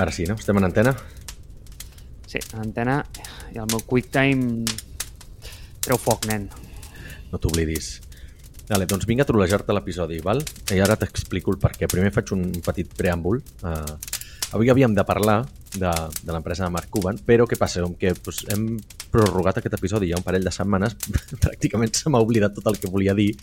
[0.00, 0.38] Ara sí, no?
[0.40, 0.94] Estem en antena?
[2.24, 3.02] Sí, en antena
[3.52, 4.64] i el meu QuickTime
[5.84, 6.46] treu foc, nen.
[7.28, 7.98] No t'oblidis.
[8.70, 10.40] Vale, doncs vinc a trolejar-te l'episodi, val?
[10.72, 11.90] I ara t'explico el per què.
[11.90, 13.42] Primer faig un petit preàmbul.
[13.60, 13.98] Uh,
[14.56, 15.42] avui havíem de parlar
[15.74, 17.84] de, de l'empresa de Mark Cuban, però què passa?
[17.84, 18.66] Com que doncs, hem
[19.12, 20.96] prorrogat aquest episodi ja un parell de setmanes,
[21.44, 23.34] pràcticament se m'ha oblidat tot el que volia dir,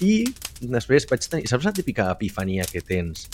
[0.00, 0.22] i
[0.62, 1.50] després vaig tenir...
[1.50, 3.26] Saps la típica epifania que tens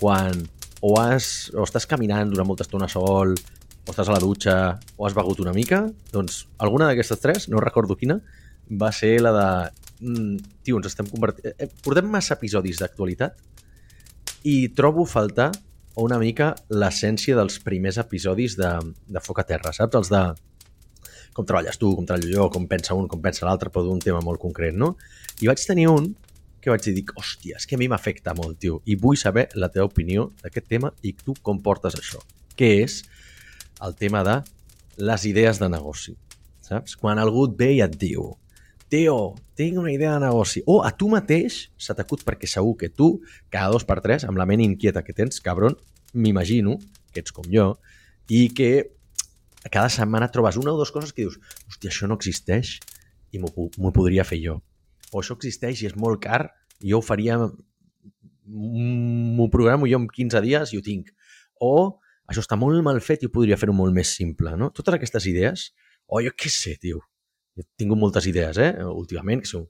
[0.00, 0.44] quan
[0.80, 4.56] o, has, o estàs caminant durant molta estona sol, o estàs a la dutxa,
[4.96, 5.84] o has begut una mica?
[6.12, 8.20] Doncs alguna d'aquestes tres, no recordo quina,
[8.70, 9.48] va ser la de...
[10.00, 11.52] Mm, tio, ens estem convertint...
[11.56, 13.36] Eh, portem massa episodis d'actualitat
[14.48, 15.50] i trobo faltar
[16.00, 18.70] una mica l'essència dels primers episodis de,
[19.10, 19.98] de Foc a Terra, saps?
[19.98, 20.22] Els de
[21.36, 24.22] com treballes tu, com treballo jo, com pensa un, com pensa l'altre, però d'un tema
[24.24, 24.94] molt concret, no?
[25.42, 26.10] I vaig tenir un
[26.60, 29.70] que vaig dir, hòstia, és que a mi m'afecta molt, tio, i vull saber la
[29.72, 32.20] teva opinió d'aquest tema i tu com portes això,
[32.56, 33.00] que és
[33.84, 34.36] el tema de
[35.00, 36.14] les idees de negoci,
[36.66, 36.96] saps?
[37.00, 38.28] Quan algú et ve i et diu,
[38.92, 39.16] tio,
[39.56, 43.12] tinc una idea de negoci, o a tu mateix se t'acut perquè segur que tu,
[43.48, 45.78] cada dos per tres, amb la ment inquieta que tens, cabron,
[46.12, 46.76] m'imagino
[47.14, 47.72] que ets com jo,
[48.28, 48.90] i que
[49.70, 52.78] cada setmana trobes una o dues coses que dius, hòstia, això no existeix
[53.32, 54.60] i m'ho podria fer jo
[55.10, 56.42] o això existeix i és molt car,
[56.82, 57.38] jo ho faria,
[58.50, 61.12] m'ho programo jo en 15 dies i ho tinc.
[61.60, 62.00] O
[62.30, 64.70] això està molt mal fet i podria fer-ho molt més simple, no?
[64.74, 65.70] Totes aquestes idees,
[66.06, 67.02] o jo què sé, tio,
[67.58, 69.66] he tingut moltes idees, eh, últimament, que són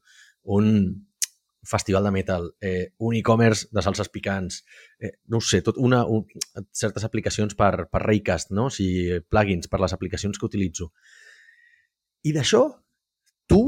[0.56, 0.69] un
[1.70, 4.62] festival de metal, eh, un e-commerce de salses picants,
[4.98, 6.24] eh, no ho sé, tot una, un,
[6.72, 8.69] certes aplicacions per, per Raycast, no?
[8.70, 10.92] o sigui, plugins per les aplicacions que utilitzo.
[12.24, 12.64] I d'això,
[13.48, 13.61] tu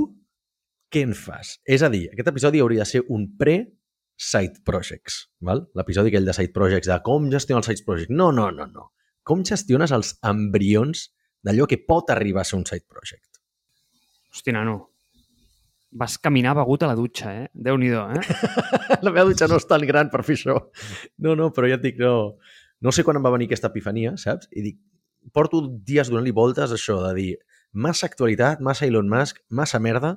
[0.93, 1.57] què en fas?
[1.65, 5.65] És a dir, aquest episodi hauria de ser un pre-side projects, val?
[5.79, 8.13] l'episodi aquell de side projects, de com gestionar els side projects.
[8.13, 8.91] No, no, no, no.
[9.27, 11.09] Com gestiones els embrions
[11.47, 13.41] d'allò que pot arribar a ser un side project?
[14.33, 14.77] Hosti, nano,
[15.93, 17.49] vas caminar begut a la dutxa, eh?
[17.53, 18.23] déu nhi eh?
[19.05, 20.57] la meva dutxa no és tan gran per fer això.
[21.19, 22.39] No, no, però ja et dic, no,
[22.81, 24.49] no sé quan em va venir aquesta epifania, saps?
[24.57, 24.81] I dic,
[25.37, 27.33] porto dies donant-li voltes a això, de dir,
[27.73, 30.17] massa actualitat, massa Elon Musk, massa merda,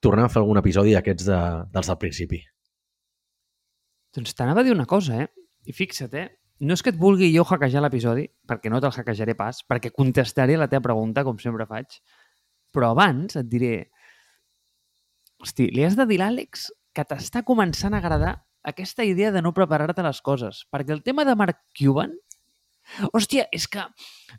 [0.00, 1.38] tornem a fer algun episodi d'aquests de,
[1.74, 2.40] dels del principi.
[4.16, 5.28] Doncs t'anava a dir una cosa, eh?
[5.68, 6.28] I fixa't, eh?
[6.60, 10.58] No és que et vulgui jo hackejar l'episodi, perquè no te'l hackejaré pas, perquè contestaré
[10.60, 12.00] la teva pregunta, com sempre faig,
[12.74, 13.74] però abans et diré...
[15.40, 18.34] Hosti, li has de dir a l'Àlex que t'està començant a agradar
[18.66, 22.16] aquesta idea de no preparar-te les coses, perquè el tema de Mark Cuban...
[23.14, 23.84] Hòstia, és que...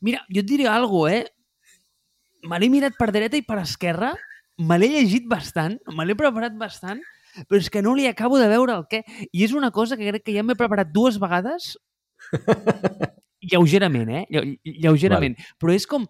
[0.04, 2.50] Mira, jo et diré alguna cosa, eh?
[2.50, 4.16] Me l'he mirat per dreta i per esquerra
[4.62, 7.02] me l'he llegit bastant, me l'he preparat bastant,
[7.48, 9.04] però és que no li acabo de veure el què.
[9.32, 11.74] I és una cosa que crec que ja m'he preparat dues vegades,
[13.52, 14.26] lleugerament, eh?
[14.30, 15.38] Lleugerament.
[15.40, 15.56] Val.
[15.62, 16.06] Però és com,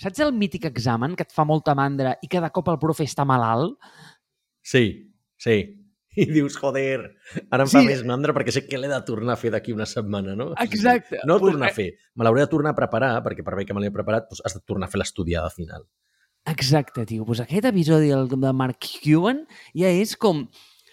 [0.00, 3.26] saps el mític examen que et fa molta mandra i cada cop el profe està
[3.28, 3.78] malalt?
[4.62, 5.60] Sí, sí.
[6.12, 7.06] I dius, joder,
[7.48, 7.78] ara em sí.
[7.78, 10.50] fa més mandra perquè sé que l'he de tornar a fer d'aquí una setmana, no?
[10.60, 11.22] Exacte.
[11.24, 11.88] No pues, tornar a fer,
[12.20, 14.58] me l'hauré de tornar a preparar, perquè per bé que me l'he preparat, doncs has
[14.58, 15.86] de tornar a fer l'estudiada final.
[16.44, 17.24] Exacte, tio.
[17.24, 19.44] Pues aquest episodi de Mark Cuban
[19.74, 20.46] ja és com...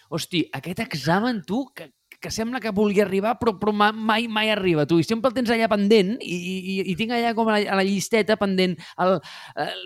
[0.10, 4.88] Hosti, aquest examen, tu, que, que sembla que vulgui arribar, però, però mai, mai arriba,
[4.90, 4.98] tu.
[5.00, 7.78] I sempre el tens allà pendent i, i, i tinc allà com a la, a
[7.80, 8.74] la llisteta pendent
[9.06, 9.16] el,
[9.64, 9.84] el,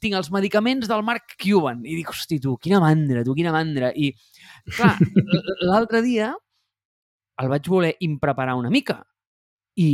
[0.00, 1.84] tinc els medicaments del Mark Cuban.
[1.84, 3.92] I dic, hosti, tu, quina mandra, tu, quina mandra.
[3.92, 4.10] I,
[4.72, 4.94] clar,
[5.68, 6.32] l'altre dia
[7.40, 8.98] el vaig voler impreparar una mica.
[9.80, 9.92] I,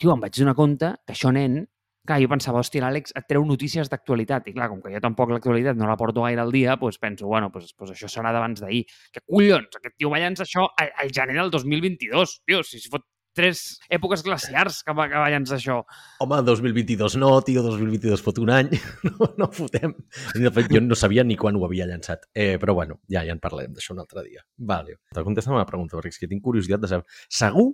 [0.00, 1.62] tio, em vaig donar compte que això, nen,
[2.08, 4.48] clar, jo pensava, hòstia, l'Àlex et treu notícies d'actualitat.
[4.48, 7.28] I clar, com que jo tampoc l'actualitat no la porto gaire al dia, doncs penso,
[7.28, 8.82] bueno, doncs, doncs això serà d'abans d'ahir.
[9.14, 12.36] Que collons, aquest tio va llançar això al, al gener del 2022.
[12.48, 13.06] Tio, si fot
[13.38, 15.78] tres èpoques glaciars que va, que va llançar això.
[16.24, 18.72] Home, 2022 no, tio, 2022 fot un any,
[19.08, 19.94] no, no fotem.
[20.34, 22.26] De fet, jo no sabia ni quan ho havia llançat.
[22.34, 24.42] Eh, però bueno, ja, ja en parlarem d'això un altre dia.
[24.72, 24.98] Vale.
[25.14, 27.20] Te contestem la pregunta, perquè és que tinc curiositat de saber.
[27.42, 27.68] Segur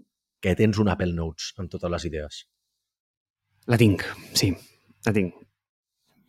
[0.45, 2.45] que tens un Apple Notes amb totes les idees.
[3.67, 4.03] La tinc,
[4.37, 4.51] sí,
[5.07, 5.37] la tinc.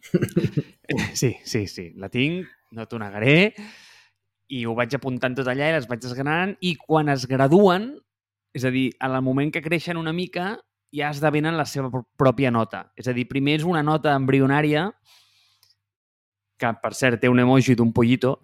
[1.20, 3.52] sí, sí, sí, la tinc, no t'ho negaré,
[4.56, 7.90] i ho vaig apuntant tot allà i les vaig desgranant, i quan es graduen,
[8.56, 10.54] és a dir, en el moment que creixen una mica,
[10.96, 12.86] ja esdevenen la seva pròpia nota.
[12.96, 14.86] És a dir, primer és una nota embrionària,
[16.56, 18.38] que per cert té un emoji d'un pollito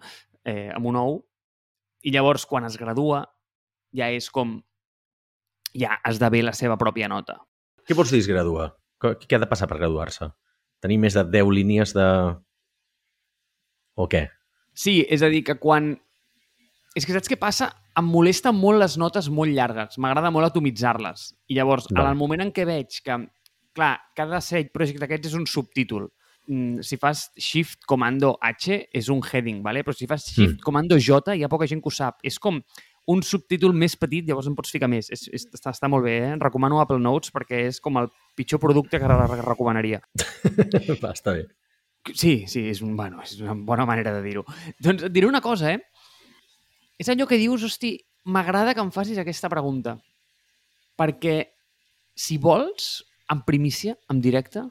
[0.44, 1.16] eh, amb un ou,
[2.04, 3.22] i llavors quan es gradua
[3.96, 4.58] ja és com
[5.72, 7.38] ja esdevé la seva pròpia nota.
[7.88, 8.68] Què vols dir es gradua?
[9.02, 10.30] Què ha de passar per graduar-se?
[10.82, 12.06] Tenir més de 10 línies de...
[13.98, 14.26] O què?
[14.74, 15.92] Sí, és a dir, que quan
[16.96, 17.70] És que saps què passa?
[17.96, 19.98] Em molesten molt les notes molt llargues.
[20.00, 21.30] M'agrada molt atomitzar-les.
[21.48, 22.04] I llavors, Val.
[22.04, 23.16] en el moment en què veig que,
[23.76, 26.10] clar, cada side project d'aquests és un subtítol.
[26.48, 29.84] Mm, si fas Shift Comando H és un heading, ¿vale?
[29.84, 30.64] però si fas Shift Mm.
[30.64, 32.18] Comando J hi ha poca gent que ho sap.
[32.22, 32.60] És com
[33.10, 35.08] un subtítol més petit, llavors en pots ficar més.
[35.10, 36.36] És, és, està, està molt bé, eh?
[36.38, 38.06] Recomano Apple Notes perquè és com el
[38.38, 39.98] pitjor producte que re- re- recomanaria.
[41.02, 41.48] Va, està bé.
[42.14, 44.44] Sí, sí, és, un, bueno, és una bona manera de dir-ho.
[44.82, 45.80] Doncs et diré una cosa, eh?
[46.98, 47.96] És allò que dius, hosti,
[48.30, 49.96] m'agrada que em facis aquesta pregunta.
[50.98, 51.36] Perquè
[52.14, 53.02] si vols,
[53.32, 54.62] en primícia, en directe,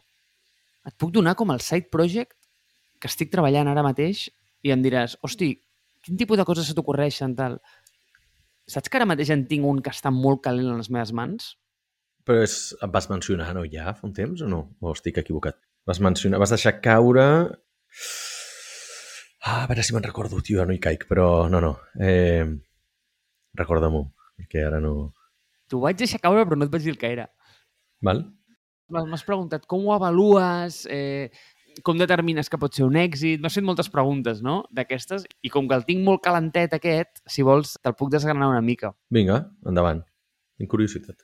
[0.88, 2.36] et puc donar com el side project
[3.01, 4.28] que estic treballant ara mateix
[4.63, 5.56] i em diràs, hosti,
[6.06, 7.60] quin tipus de coses se t'ocorreixen, tal?
[8.69, 11.54] Saps que ara mateix en tinc un que està molt calent en les meves mans?
[12.28, 14.63] Però és, em vas mencionar, no, ja fa un temps o no?
[14.80, 15.58] O estic equivocat?
[15.90, 17.28] Vas mencionar, vas deixar caure...
[19.42, 21.72] Ah, a veure si me'n recordo, tio, no hi caic, però no, no.
[21.98, 22.46] Eh,
[23.58, 24.06] Recorda-m'ho,
[24.40, 25.12] perquè ara no...
[25.72, 27.28] T'ho vaig deixar caure, però no et vaig dir el que era.
[28.06, 28.24] Val?
[28.92, 31.31] M'has preguntat com ho avalues, eh,
[31.83, 35.68] com determines que pot ser un èxit, m'has fet moltes preguntes, no?, d'aquestes, i com
[35.69, 38.94] que el tinc molt calentet aquest, si vols, te'l puc desgranar una mica.
[39.09, 40.03] Vinga, endavant.
[40.59, 41.23] Tinc curiositat.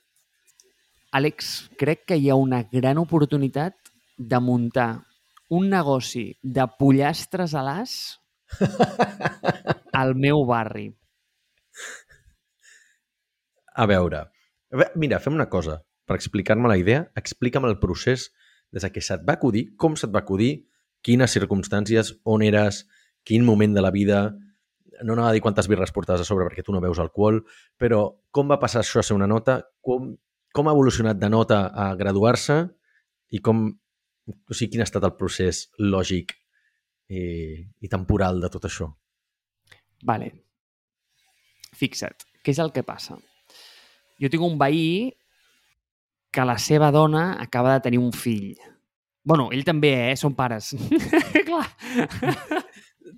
[1.14, 4.90] Àlex, crec que hi ha una gran oportunitat de muntar
[5.48, 7.92] un negoci de pollastres a l'as
[9.96, 10.90] al meu barri.
[13.78, 14.24] A veure,
[14.96, 15.78] mira, fem una cosa.
[16.08, 18.30] Per explicar-me la idea, explica'm el procés
[18.72, 20.68] des de que se't va acudir, com se't va acudir,
[21.02, 22.84] quines circumstàncies, on eres,
[23.24, 24.22] quin moment de la vida,
[25.02, 27.42] no anava a dir quantes birres portaves a sobre perquè tu no veus alcohol,
[27.78, 28.00] però
[28.34, 30.10] com va passar això a ser una nota, com,
[30.54, 32.58] com ha evolucionat de nota a graduar-se
[33.30, 36.34] i com, o sigui, quin ha estat el procés lògic
[37.08, 37.22] i,
[37.80, 38.90] i temporal de tot això.
[40.08, 40.32] Vale.
[41.78, 43.18] Fixa't, què és el que passa?
[44.18, 45.12] Jo tinc un veí
[46.32, 48.54] que la seva dona acaba de tenir un fill.
[49.28, 50.16] Bueno, ell també, eh?
[50.16, 50.74] Són pares.
[51.48, 51.66] Clar.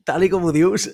[0.06, 0.86] Tal i com ho dius,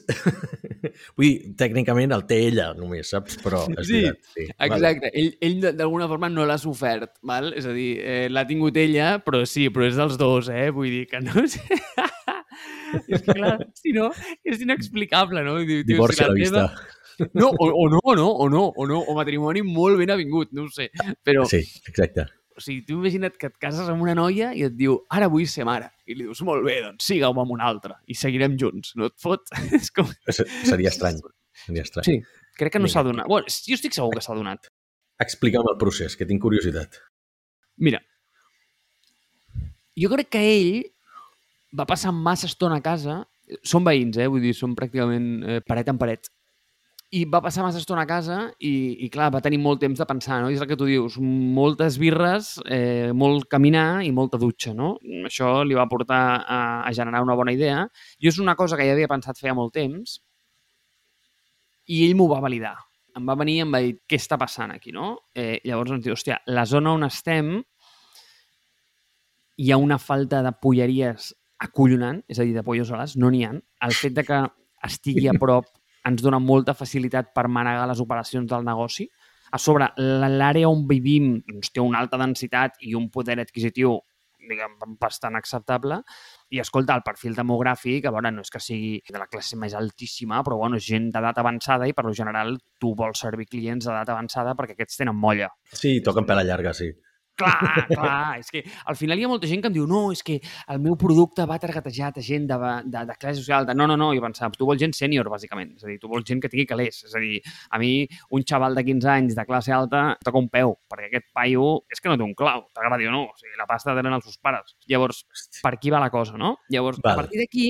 [1.16, 3.36] vull dir, tècnicament el té ella només, saps?
[3.44, 4.46] Però és Sí, veritat, sí.
[4.66, 5.10] Exacte.
[5.12, 7.52] Ell, ell de- d'alguna forma no l'ha sofert, val?
[7.56, 10.70] És a dir, eh, l'ha tingut ella, però sí, però és dels dos, eh?
[10.74, 11.36] Vull dir que no...
[11.46, 14.10] és que, clar, si no,
[14.44, 15.58] és inexplicable, no?
[15.62, 16.66] Diu, Divorci a la teva- vista.
[17.40, 20.50] No, o, o no, o no, o no, o no, o matrimoni molt ben avingut,
[20.52, 20.90] no ho sé.
[21.24, 22.26] Però, Sí, exacte.
[22.56, 25.46] o sigui, tu imagina't que et cases amb una noia i et diu, ara vull
[25.48, 25.90] ser mare.
[26.08, 28.94] I li dius, molt bé, doncs siga-ho amb una altra i seguirem junts.
[28.96, 29.44] No et fot?
[29.76, 30.08] és com...
[30.28, 31.20] Se- Seria estrany.
[31.66, 32.04] Seria estrany.
[32.08, 32.18] Sí,
[32.56, 33.28] crec que no s'ha donat.
[33.32, 34.68] Bueno, jo estic segur que s'ha donat.
[35.24, 36.98] Explica'm el procés, que tinc curiositat.
[37.80, 38.02] Mira,
[39.96, 40.82] jo crec que ell
[41.76, 43.22] va passar massa estona a casa,
[43.64, 44.26] són veïns, eh?
[44.32, 46.28] vull dir, són pràcticament eh, paret en paret,
[47.14, 50.06] i va passar massa estona a casa i, i clar, va tenir molt temps de
[50.08, 50.50] pensar, no?
[50.50, 54.96] I és el que tu dius, moltes birres, eh, molt caminar i molta dutxa, no?
[55.28, 57.84] Això li va portar a, a generar una bona idea.
[58.22, 60.18] Jo és una cosa que ja havia pensat feia molt temps
[61.86, 62.74] i ell m'ho va validar.
[63.16, 65.14] Em va venir i em va dir, què està passant aquí, no?
[65.32, 67.54] Eh, llavors ens diu, hòstia, la zona on estem
[69.56, 71.30] hi ha una falta de polleries
[71.62, 73.54] acollonant, és a dir, de pollos alats, no n'hi ha.
[73.86, 74.42] El fet de que
[74.84, 75.70] estigui a prop
[76.06, 79.08] ens dona molta facilitat per manegar les operacions del negoci.
[79.54, 83.98] A sobre, l'àrea on vivim doncs, té una alta densitat i un poder adquisitiu
[84.46, 86.00] diguem, bastant acceptable.
[86.54, 89.74] I, escolta, el perfil demogràfic, a veure, no és que sigui de la classe més
[89.74, 93.88] altíssima, però, bueno, és gent d'edat avançada i, per lo general, tu vols servir clients
[93.88, 95.50] d'edat avançada perquè aquests tenen molla.
[95.72, 96.92] Sí, toquen pela llarga, sí.
[97.36, 100.22] Clar, clar, és que al final hi ha molta gent que em diu no, és
[100.24, 100.38] que
[100.72, 103.74] el meu producte va targetejat a gent de, de, de classe social alta.
[103.76, 105.74] No, no, no, jo pensava, tu vols gent sènior, bàsicament.
[105.76, 107.02] És a dir, tu vols gent que tingui calés.
[107.04, 107.92] És a dir, a mi,
[108.36, 112.00] un xaval de 15 anys de classe alta toca un peu, perquè aquest paio és
[112.00, 113.26] que no té un clau, t'agradi o no.
[113.28, 114.76] O sigui, la pasta tenen els seus pares.
[114.88, 115.24] Llavors,
[115.60, 116.56] per aquí va la cosa, no?
[116.72, 117.12] Llavors, Val.
[117.12, 117.68] a partir d'aquí,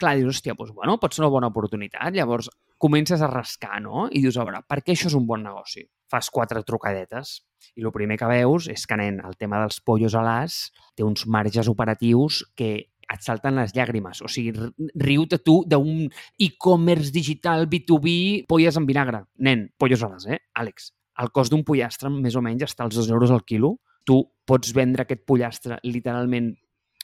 [0.00, 2.14] clar, dius, hòstia, doncs, bueno, pot ser una bona oportunitat.
[2.16, 2.48] Llavors,
[2.80, 4.08] comences a rascar, no?
[4.08, 5.84] I dius, a veure, per què això és un bon negoci?
[6.08, 7.38] Fas quatre trucadetes
[7.76, 11.04] i el primer que veus és que, nen, el tema dels pollos a l'as té
[11.04, 12.70] uns marges operatius que
[13.08, 14.20] et salten les llàgrimes.
[14.24, 14.52] O sigui,
[15.00, 16.06] riu-te tu d'un
[16.44, 19.24] e-commerce digital B2B polles en vinagre.
[19.44, 20.40] Nen, pollos a l'as, eh?
[20.60, 23.76] Àlex, el cost d'un pollastre més o menys està als 2 euros al quilo.
[24.04, 26.54] Tu pots vendre aquest pollastre literalment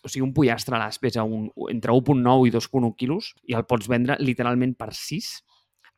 [0.05, 3.65] o sigui, un pollastre a l'as pesa un, entre 1.9 i 2.1 quilos i el
[3.65, 5.31] pots vendre literalment per 6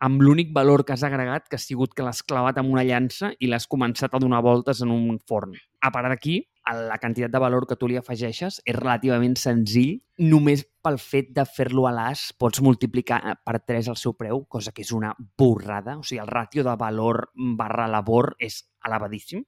[0.00, 3.32] amb l'únic valor que has agregat que ha sigut que l'has clavat amb una llança
[3.40, 5.56] i l'has començat a donar voltes en un forn.
[5.80, 10.00] A part d'aquí, la quantitat de valor que tu li afegeixes és relativament senzill.
[10.18, 14.72] Només pel fet de fer-lo a l'as pots multiplicar per 3 el seu preu, cosa
[14.72, 15.96] que és una borrada.
[16.00, 19.44] O sigui, el ràtio de valor barra labor és elevadíssim.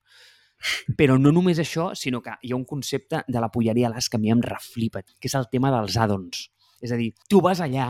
[0.98, 4.08] Però no només això, sinó que hi ha un concepte de la polleria a l'as
[4.10, 6.48] que a mi em reflipa, que és el tema dels addons.
[6.84, 7.88] És a dir, tu vas allà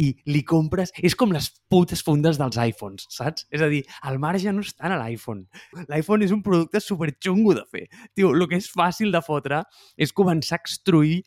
[0.00, 0.92] i li compres...
[1.04, 3.46] És com les putes fundes dels iPhones, saps?
[3.54, 5.46] És a dir, el marge no està en l'iPhone.
[5.86, 7.86] L'iPhone és un producte superxungo de fer.
[8.14, 9.62] Tio, el que és fàcil de fotre
[9.96, 11.22] és començar a extruir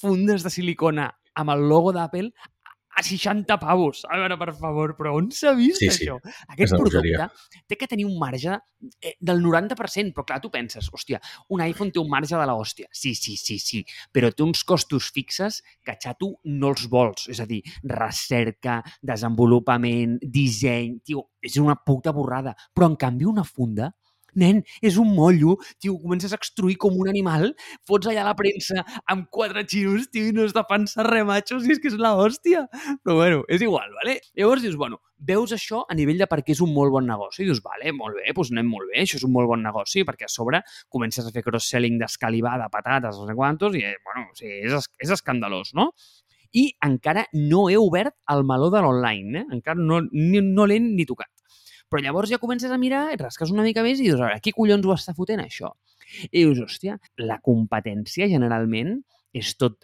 [0.00, 2.30] fundes de silicona amb el logo d'Apple
[2.96, 4.04] a 60 pavos.
[4.08, 6.04] A veure, per favor, però on s'ha vist Sí, sí.
[6.04, 6.18] això?
[6.48, 7.28] Aquest producte bogeria.
[7.66, 8.54] té que tenir un marge
[9.00, 11.20] eh, del 90%, però clar, tu penses, hòstia,
[11.50, 12.86] un iPhone té un marge de la hòstia.
[12.92, 17.28] Sí, sí, sí, sí, però té uns costos fixes que, xato, no els vols.
[17.32, 21.00] És a dir, recerca, desenvolupament, disseny...
[21.04, 22.54] Tio, és una puta borrada.
[22.72, 23.90] Però, en canvi, una funda
[24.40, 27.50] nen, és un mollo, tio, comences a extruir com un animal,
[27.88, 31.60] fots allà la premsa amb quatre xinos, tio, i no has de pensar res, macho,
[31.62, 32.66] si és que és la hòstia.
[33.04, 34.18] Però bueno, és igual, vale?
[34.38, 37.42] Llavors dius, bueno, veus això a nivell de per què és un molt bon negoci,
[37.44, 40.02] i dius, vale, molt bé, doncs anem molt bé, això és un molt bon negoci,
[40.04, 40.60] perquè a sobre
[40.92, 44.60] comences a fer cross-selling d'escalivar, de patates, no sé quantos, i, eh, bueno, o sigui,
[44.66, 45.90] és, es- és escandalós, no?
[46.54, 49.46] I encara no he obert el meló de l'online, eh?
[49.56, 51.30] Encara no, ni, no l'he ni tocat.
[51.94, 54.40] Però llavors ja comences a mirar, et rasques una mica més i dius, a veure,
[54.42, 55.70] qui collons ho està fotent, això?
[56.32, 58.96] I dius, hòstia, la competència generalment
[59.30, 59.78] és tot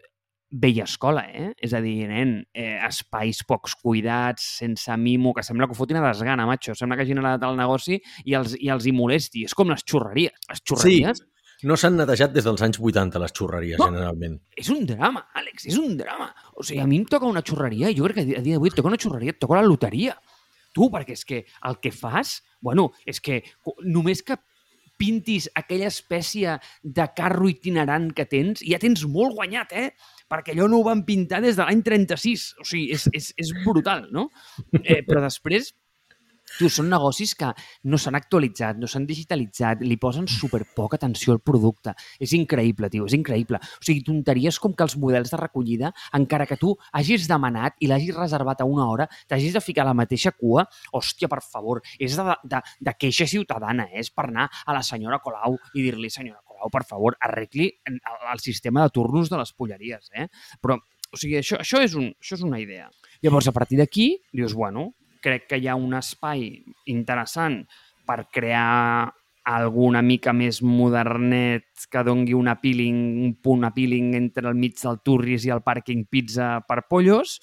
[0.50, 1.52] vella escola, eh?
[1.62, 6.00] És a dir, nen, eh, espais pocs cuidats, sense mimo, que sembla que ho fotin
[6.00, 6.75] a desgana, macho.
[6.75, 9.45] Sembla que hagin anat al negoci i els, i els hi molesti.
[9.47, 10.35] És com les xurreries.
[10.50, 11.23] Les xurreries
[11.62, 13.90] No s'han netejat des dels anys 80, les xurreries, No.
[13.90, 14.38] generalment.
[14.57, 16.35] és un drama, Àlex, és un drama.
[16.57, 18.71] O sigui, a mi em toca una xurreria, i jo crec que a dia d'avui
[18.71, 20.17] et toca una xurreria, et toca la loteria.
[20.77, 23.43] Tu, perquè és que el que fas, bueno, és que
[23.83, 24.39] només que
[25.00, 29.89] pintis aquella espècie de carro itinerant que tens, ja tens molt guanyat, eh?
[30.31, 32.47] Perquè allò no ho van pintar des de l'any 36.
[32.61, 34.29] O sigui, és, és, és brutal, no?
[34.85, 35.73] Eh, però després,
[36.59, 37.50] tu, són negocis que
[37.90, 41.95] no s'han actualitzat, no s'han digitalitzat, li posen super poca atenció al producte.
[42.21, 43.61] És increïble, tio, és increïble.
[43.61, 47.90] O sigui, tonteries com que els models de recollida, encara que tu hagis demanat i
[47.90, 50.66] l'hagis reservat a una hora, t'hagis de ficar a la mateixa cua,
[50.97, 54.00] hòstia, per favor, és de, de, de queixa ciutadana, eh?
[54.04, 58.00] és per anar a la senyora Colau i dir-li, senyora Colau, per favor, arregli el,
[58.33, 60.28] el sistema de turnos de les polleries, eh?
[60.61, 60.76] Però,
[61.11, 62.88] o sigui, això, això, és un, això és una idea.
[63.25, 64.90] Llavors, a partir d'aquí, dius, bueno,
[65.23, 66.49] crec que hi ha un espai
[66.91, 67.62] interessant
[68.07, 69.12] per crear
[69.50, 75.00] alguna mica més modernet que dongui un appealing, un punt appealing entre el mig del
[75.05, 77.39] Turris i el pàrquing pizza per pollos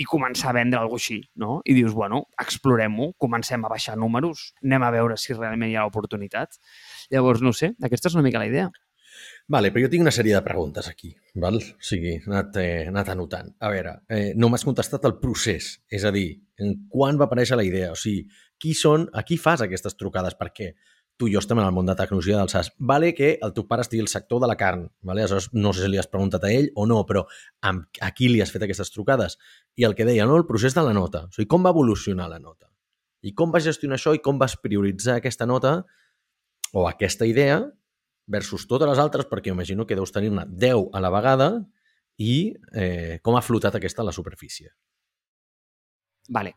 [0.00, 1.60] i començar a vendre alguna així, no?
[1.68, 5.86] I dius, bueno, explorem-ho, comencem a baixar números, anem a veure si realment hi ha
[5.86, 6.56] oportunitat.
[7.12, 8.70] Llavors, no sé, aquesta és una mica la idea.
[9.52, 11.10] Vale, però jo tinc una sèrie de preguntes aquí,
[11.42, 11.58] val?
[11.60, 13.50] O sigui, he anat, eh, anat anotant.
[13.60, 17.58] A veure, eh, no m'has contestat el procés, és a dir, en quan va aparèixer
[17.60, 17.90] la idea?
[17.92, 18.24] O sigui,
[18.56, 20.38] qui són, a qui fas aquestes trucades?
[20.40, 20.70] Perquè
[21.20, 22.72] tu i jo estem en el món de tecnologia del SAS.
[22.78, 25.20] Vale que el teu pare estigui al sector de la carn, vale?
[25.20, 27.26] aleshores no sé si li has preguntat a ell o no, però
[27.68, 29.36] amb, a qui li has fet aquestes trucades?
[29.76, 30.38] I el que deia, no?
[30.40, 31.26] el procés de la nota.
[31.28, 32.70] O sigui, com va evolucionar la nota?
[33.22, 35.82] I com vas gestionar això i com vas prioritzar aquesta nota
[36.72, 37.60] o aquesta idea
[38.26, 41.48] versus totes les altres, perquè imagino que deus tenir-ne 10 a la vegada
[42.18, 44.70] i eh, com ha flotat aquesta a la superfície.
[46.28, 46.54] Vale.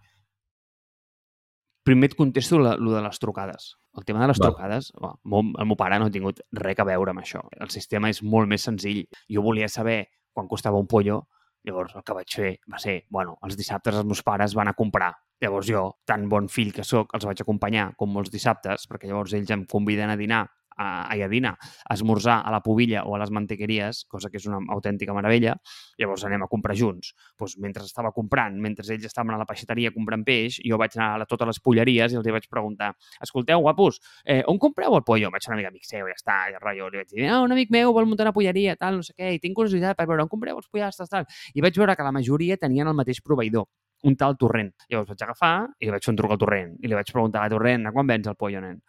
[1.86, 3.76] Primer et contesto el de les trucades.
[3.96, 4.52] El tema de les Val.
[4.52, 7.44] trucades, bueno, el meu pare no ha tingut res a veure amb això.
[7.62, 9.06] El sistema és molt més senzill.
[9.32, 11.28] Jo volia saber quan costava un pollo,
[11.64, 14.74] llavors el que vaig fer va ser, bueno, els dissabtes els meus pares van a
[14.74, 15.14] comprar.
[15.42, 19.34] Llavors jo, tan bon fill que sóc, els vaig acompanyar com molts dissabtes, perquè llavors
[19.38, 20.46] ells em conviden a dinar
[20.76, 24.48] a, a dinar, a esmorzar a la Pobilla o a les mantequeries, cosa que és
[24.50, 25.56] una autèntica meravella,
[25.98, 27.14] llavors anem a comprar junts.
[27.38, 31.24] Pues, mentre estava comprant, mentre ells estaven a la peixateria comprant peix, jo vaig anar
[31.24, 35.32] a totes les polleries i els vaig preguntar escolteu, guapos, eh, on compreu el pollo?
[35.32, 36.90] Vaig ser una mica amic seu, ja està, i rotllo.
[36.92, 39.34] Li vaig dir, ah, un amic meu vol muntar una polleria, tal, no sé què,
[39.36, 41.26] i tinc curiositat per veure on compreu els pollastres, tal.
[41.54, 43.68] I vaig veure que la majoria tenien el mateix proveïdor,
[44.06, 44.72] un tal Torrent.
[44.90, 47.52] Llavors vaig agafar i vaig fer un truc al Torrent i li vaig preguntar a
[47.52, 48.82] Torrent, a quan vens el pollo, nen?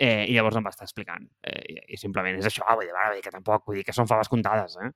[0.00, 1.26] Eh, I llavors em va estar explicant.
[1.44, 3.84] Eh, i, I simplement és això, vull dir, va, vull dir que tampoc, vull dir
[3.84, 4.92] que són faves comptades, eh?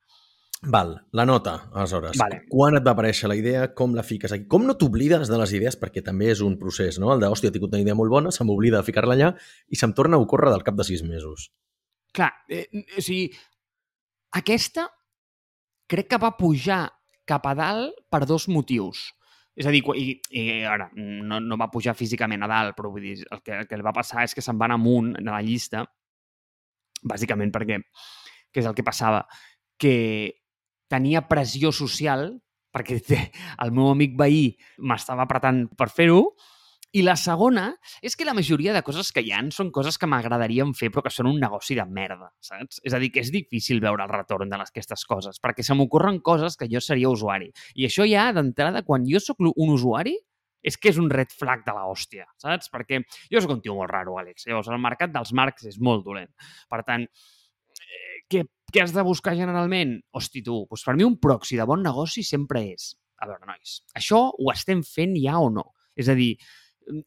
[0.73, 2.16] Val, la nota, aleshores.
[2.16, 2.38] Vale.
[2.49, 3.66] Quan et va aparèixer la idea?
[3.76, 4.46] Com la fiques aquí?
[4.49, 5.76] Com no t'oblides de les idees?
[5.80, 7.11] Perquè també és un procés, no?
[7.12, 9.32] El de, hòstia, he tingut una idea molt bona, se m'oblida de ficar-la allà
[9.68, 11.50] i se'm torna a ocórrer del cap de sis mesos.
[12.16, 13.26] Clar, eh, o sigui,
[14.40, 14.87] aquesta
[15.90, 16.87] crec que va pujar
[17.28, 19.11] cap a dalt per dos motius.
[19.54, 23.04] És a dir, i, i ara, no, no va pujar físicament a dalt, però vull
[23.06, 25.30] dir, el que, el que li va passar és que se'n va anar amunt de
[25.30, 25.84] la llista
[27.04, 27.78] bàsicament perquè,
[28.50, 29.23] què és el que passava?
[29.78, 29.94] Que
[30.90, 32.32] tenia pressió social,
[32.75, 32.99] perquè
[33.62, 34.49] el meu amic veí
[34.82, 36.25] m'estava apretant per fer-ho,
[36.94, 37.72] i la segona
[38.06, 41.02] és que la majoria de coses que hi han són coses que m'agradarien fer però
[41.02, 42.78] que són un negoci de merda, saps?
[42.86, 45.74] És a dir, que és difícil veure el retorn de les, aquestes coses, perquè se
[45.74, 47.50] m'ocorren coses que jo seria usuari.
[47.74, 50.14] I això ja, d'entrada, quan jo sóc un usuari,
[50.64, 51.84] és que és un red flag de la
[52.40, 52.70] saps?
[52.72, 54.46] Perquè jo sóc un tio molt raro, Àlex.
[54.48, 56.30] Llavors, el mercat dels marcs és molt dolent.
[56.70, 59.98] Per tant, eh, què, què has de buscar generalment?
[60.14, 62.94] Hosti, tu, doncs per mi un proxy de bon negoci sempre és...
[63.22, 65.70] A veure, nois, això ho estem fent ja o no?
[65.96, 66.34] És a dir,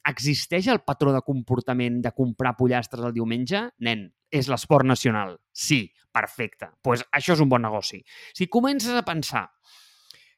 [0.08, 3.68] existeix el patró de comportament de comprar pollastres el diumenge?
[3.84, 5.38] Nen, és l'esport nacional.
[5.54, 6.68] Sí, perfecte.
[6.72, 8.02] Doncs pues això és un bon negoci.
[8.34, 9.48] Si comences a pensar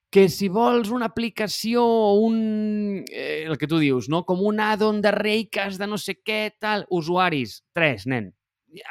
[0.10, 3.04] que si vols una aplicació o un...
[3.12, 4.24] Eh, el que tu dius, no?
[4.26, 8.32] Com un add-on de Reicas de no sé què, tal, usuaris, tres, nen,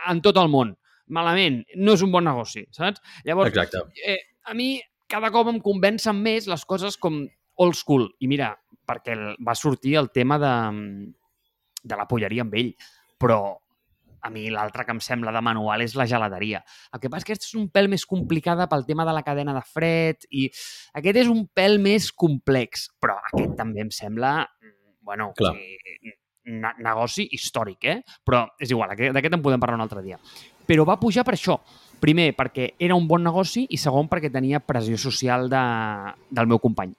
[0.06, 0.76] en tot el món.
[1.10, 3.02] Malament, no és un bon negoci, saps?
[3.26, 3.82] Llavors, Exacte.
[4.06, 4.76] eh, a mi
[5.08, 7.22] cada cop em convencen més les coses com
[7.58, 8.06] old school.
[8.20, 8.52] I mira,
[8.88, 10.52] perquè va sortir el tema de,
[11.84, 12.74] de la polleria amb ell,
[13.20, 13.40] però
[14.20, 16.64] a mi l'altre que em sembla de manual és la geladeria.
[16.92, 19.54] El que passa és que és un pèl més complicada pel tema de la cadena
[19.54, 20.48] de fred i
[20.98, 24.40] aquest és un pèl més complex, però aquest també em sembla,
[25.06, 25.54] bueno, Clar.
[25.54, 26.16] eh,
[26.48, 27.98] ne negoci històric, eh?
[28.24, 30.18] Però és igual, aquest- d'aquest en podem parlar un altre dia.
[30.66, 31.60] Però va pujar per això.
[32.00, 35.62] Primer, perquè era un bon negoci i segon, perquè tenia pressió social de,
[36.30, 36.92] del meu company.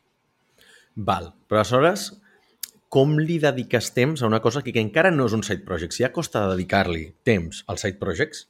[1.00, 2.10] Val, però aleshores,
[2.92, 5.96] com li dediques temps a una cosa que, que encara no és un side project?
[5.96, 8.48] Si ja costa dedicar-li temps als side projects,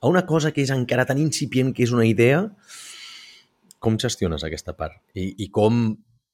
[0.00, 2.44] a una cosa que és encara tan incipient que és una idea,
[3.80, 5.00] com gestiones aquesta part?
[5.16, 5.82] I, i, com,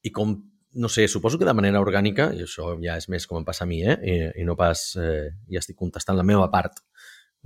[0.02, 0.34] i com,
[0.76, 3.64] no sé, suposo que de manera orgànica, i això ja és més com em passa
[3.64, 3.96] a mi, eh?
[4.02, 6.82] I, i no pas, eh, ja estic contestant la meva part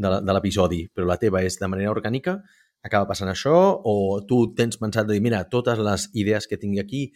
[0.00, 2.38] de l'episodi, però la teva és de manera orgànica,
[2.82, 6.80] acaba passant això, o tu tens pensat de dir, mira, totes les idees que tingui
[6.80, 7.10] aquí,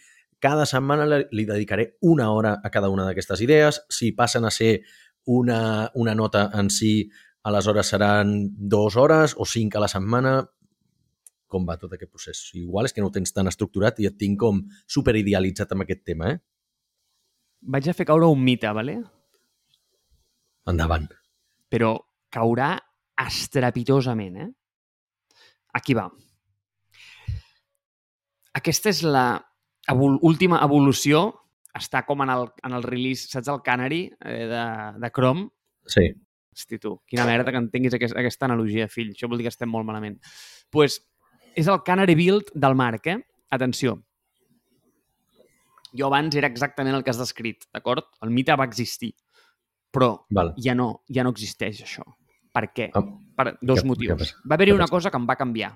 [0.45, 4.83] cada setmana li dedicaré una hora a cada una d'aquestes idees, si passen a ser
[5.25, 7.09] una, una nota en si,
[7.49, 10.35] aleshores seran dues hores o cinc a la setmana,
[11.49, 12.43] com va tot aquest procés?
[12.61, 16.05] Igual és que no ho tens tan estructurat i et tinc com superidealitzat amb aquest
[16.05, 16.41] tema, eh?
[17.65, 18.99] Vaig a fer caure un mite, ¿vale?
[20.69, 21.09] Endavant.
[21.75, 21.97] però
[22.31, 22.77] caurà
[23.19, 24.51] estrepitosament, eh?
[25.75, 26.05] Aquí va.
[28.55, 29.27] Aquesta és la
[29.91, 31.27] evol última evolució.
[31.75, 34.65] Està com en el, en el release, saps el Canary eh, de,
[35.03, 35.49] de Chrome?
[35.91, 36.05] Sí.
[36.55, 39.11] Hosti, tu, quina merda que entenguis aquest, aquesta analogia, fill.
[39.11, 40.21] Això vol dir que estem molt malament.
[40.23, 41.01] Doncs pues,
[41.59, 43.19] és el Canary Build del Marc, eh?
[43.51, 43.97] Atenció.
[45.95, 48.07] Jo abans era exactament el que has descrit, d'acord?
[48.23, 49.13] El mite va existir.
[49.95, 50.55] Però Val.
[50.59, 52.03] ja no, ja no existeix això.
[52.55, 52.89] Per què?
[52.95, 53.03] Ah,
[53.35, 54.19] Per dos què- motius.
[54.19, 54.41] passa?
[54.47, 55.73] va haver-hi una cosa que em va canviar.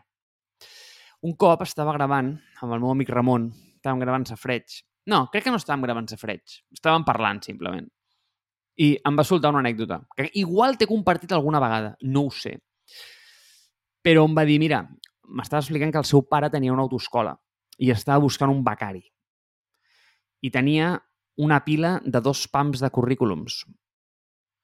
[1.22, 4.80] Un cop estava gravant amb el meu amic Ramon, estàvem gravant Safreig.
[5.08, 6.58] No, crec que no estàvem gravant Safreig.
[6.74, 7.86] Estàvem parlant, simplement.
[8.78, 12.58] I em va soltar una anècdota, que igual t'he compartit alguna vegada, no ho sé.
[14.04, 14.84] Però em va dir, mira,
[15.28, 17.34] m'estava explicant que el seu pare tenia una autoescola
[17.78, 19.02] i estava buscant un becari.
[20.42, 20.92] I tenia
[21.38, 23.62] una pila de dos pams de currículums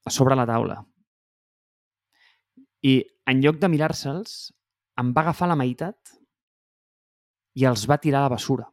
[0.05, 0.81] a sobre la taula.
[2.85, 3.01] I
[3.31, 4.53] en lloc de mirar-se'ls,
[5.01, 6.15] em va agafar la meitat
[7.55, 8.67] i els va tirar a la bessura.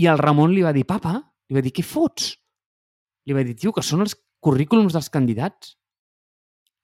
[0.00, 1.16] I el Ramon li va dir, papa,
[1.50, 2.30] li va dir, què fots?
[3.28, 5.74] Li va dir, tio, que són els currículums dels candidats.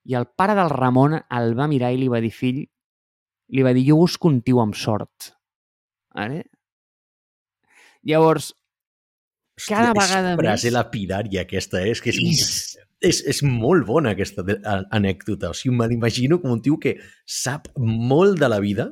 [0.06, 2.60] I el pare del Ramon el va mirar i li va dir, fill,
[3.56, 5.32] li va dir, jo busco un tio amb sort.
[6.16, 6.44] Vale?
[8.06, 8.52] Llavors,
[9.66, 11.94] Cada vegada és frase més- lapidària aquesta, eh?
[11.94, 12.50] és que és, és,
[13.08, 14.44] és, és molt bona aquesta
[14.92, 15.50] anècdota.
[15.50, 18.90] O sigui, me l'imagino com un tio que sap molt de la vida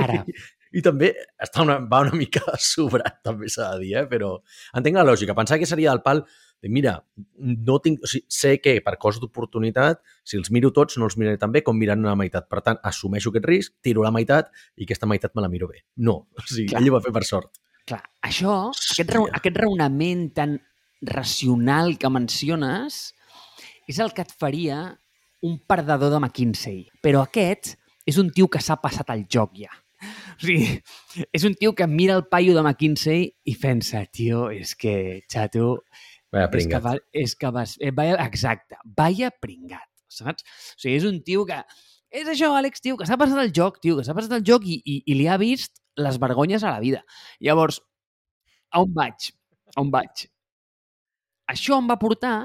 [0.00, 0.22] ara,
[0.72, 4.06] i també està una, va una mica sobrat, també s'ha de dir, eh?
[4.10, 4.34] però
[4.76, 5.34] entenc la lògica.
[5.38, 6.24] Pensar que seria del pal
[6.60, 6.96] de, mira,
[7.38, 11.16] no tinc, o sigui, sé que per cost d'oportunitat, si els miro tots, no els
[11.16, 12.48] miraré tan bé com mirant la meitat.
[12.50, 15.84] Per tant, assumeixo aquest risc, tiro la meitat i aquesta meitat me la miro bé.
[16.02, 16.82] No, o sigui, Clar.
[16.82, 17.60] ell ho va fer per sort.
[17.88, 19.38] Clar, això, aquest, rau- Hòstia.
[19.38, 20.58] aquest raonament tan
[21.00, 22.98] racional que menciones
[23.88, 24.80] és el que et faria
[25.46, 26.80] un perdedor de McKinsey.
[27.00, 27.76] Però aquest
[28.08, 29.70] és un tio que s'ha passat el joc ja.
[30.38, 30.78] O sigui,
[31.34, 34.94] és un tio que mira el paio de McKinsey i pensa, tio, és que,
[35.30, 35.80] xato,
[36.32, 36.84] Vaja, és que, pringat.
[36.84, 37.74] va, és que vas...
[37.80, 40.46] Eh, vaya, exacte, vaya pringat, saps?
[40.76, 41.58] O sigui, és un tio que...
[42.14, 44.64] És això, Àlex, tio, que s'ha passat el joc, tio, que s'ha passat el joc
[44.68, 47.02] i, i, i li ha vist les vergonyes a la vida.
[47.44, 47.82] Llavors,
[48.70, 49.32] a on vaig?
[49.74, 50.28] A on vaig?
[51.50, 52.36] Això em va portar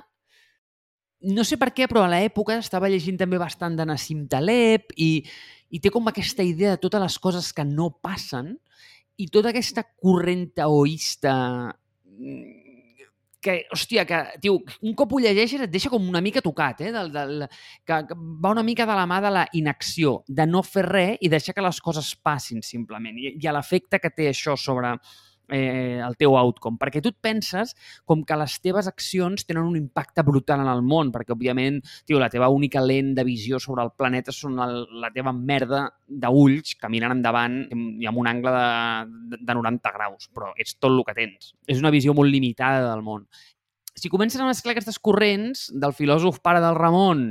[1.24, 5.24] no sé per què, però a l'època estava llegint també bastant de Nassim Taleb i,
[5.74, 8.54] i té com aquesta idea de totes les coses que no passen
[9.18, 11.34] i tota aquesta corrent taoista
[12.14, 12.64] mm,
[13.44, 14.56] que, hòstia, que, tio,
[14.88, 16.94] un cop ho llegeixes et deixa com una mica tocat, eh?
[16.96, 17.44] Del, del,
[17.84, 21.18] que, que va una mica de la mà de la inacció, de no fer res
[21.20, 23.20] i deixar que les coses passin, simplement.
[23.20, 24.96] I, i l'efecte que té això sobre,
[25.50, 27.74] eh, el teu outcome, perquè tu et penses
[28.10, 32.20] com que les teves accions tenen un impacte brutal en el món, perquè, òbviament, tio,
[32.22, 36.76] la teva única lent de visió sobre el planeta són el, la teva merda d'ulls
[36.82, 41.18] caminant endavant i amb un angle de, de 90 graus, però ets tot el que
[41.18, 41.54] tens.
[41.68, 43.28] És una visió molt limitada del món.
[43.94, 47.28] Si comences a mesclar aquestes corrents del filòsof pare del Ramon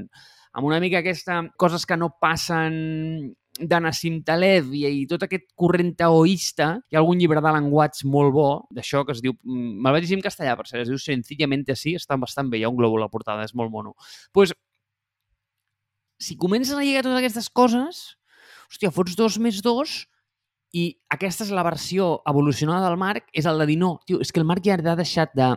[0.52, 5.50] amb una mica aquesta coses que no passen de Nassim Taleb i, i tot aquest
[5.58, 9.34] corrent taoista, hi ha algun llibre de llenguatge molt bo, d'això que es diu...
[9.44, 12.62] Mm, me'l vaig llegir en castellà, per ser, es diu Sencillamente así, està bastant bé,
[12.62, 13.92] hi ha un globo a la portada, és molt mono.
[13.98, 14.54] Doncs, pues,
[16.22, 18.02] si comences a lligar totes aquestes coses,
[18.70, 20.02] hòstia, fots dos més dos
[20.72, 24.32] i aquesta és la versió evolucionada del Marc, és el de dir, no, tio, és
[24.32, 25.50] que el Marc ja ha deixat de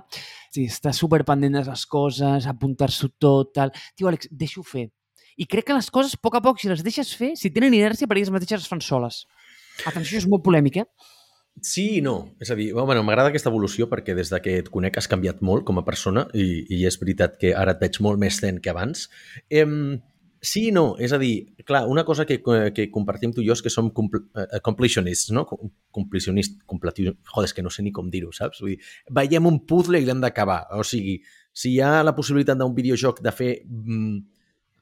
[0.51, 3.71] sí, estar superpendent de les coses, apuntar-s'ho tot, tal.
[3.95, 4.89] Tio, Àlex, deixo fer
[5.35, 7.75] i crec que les coses, a poc a poc, si les deixes fer, si tenen
[7.75, 9.25] inèrcia, per elles mateixes es fan soles.
[9.85, 11.13] Atenció, és molt polèmic, eh?
[11.63, 12.15] Sí i no.
[12.43, 15.39] És a dir, bueno, m'agrada aquesta evolució perquè des de que et conec has canviat
[15.45, 18.59] molt com a persona i, i és veritat que ara et veig molt més zen
[18.63, 19.07] que abans.
[19.47, 20.01] Em,
[20.43, 20.85] sí i no.
[20.99, 22.41] És a dir, clar, una cosa que,
[22.75, 25.45] que compartim tu i jo és que som compl uh, completionists, no?
[25.95, 27.15] Completionist, completion...
[27.31, 28.59] Joder, és que no sé ni com dir-ho, saps?
[28.63, 30.65] Vull dir, veiem un puzzle i l'hem d'acabar.
[30.75, 31.21] O sigui,
[31.55, 34.34] si hi ha la possibilitat d'un videojoc de fer mm,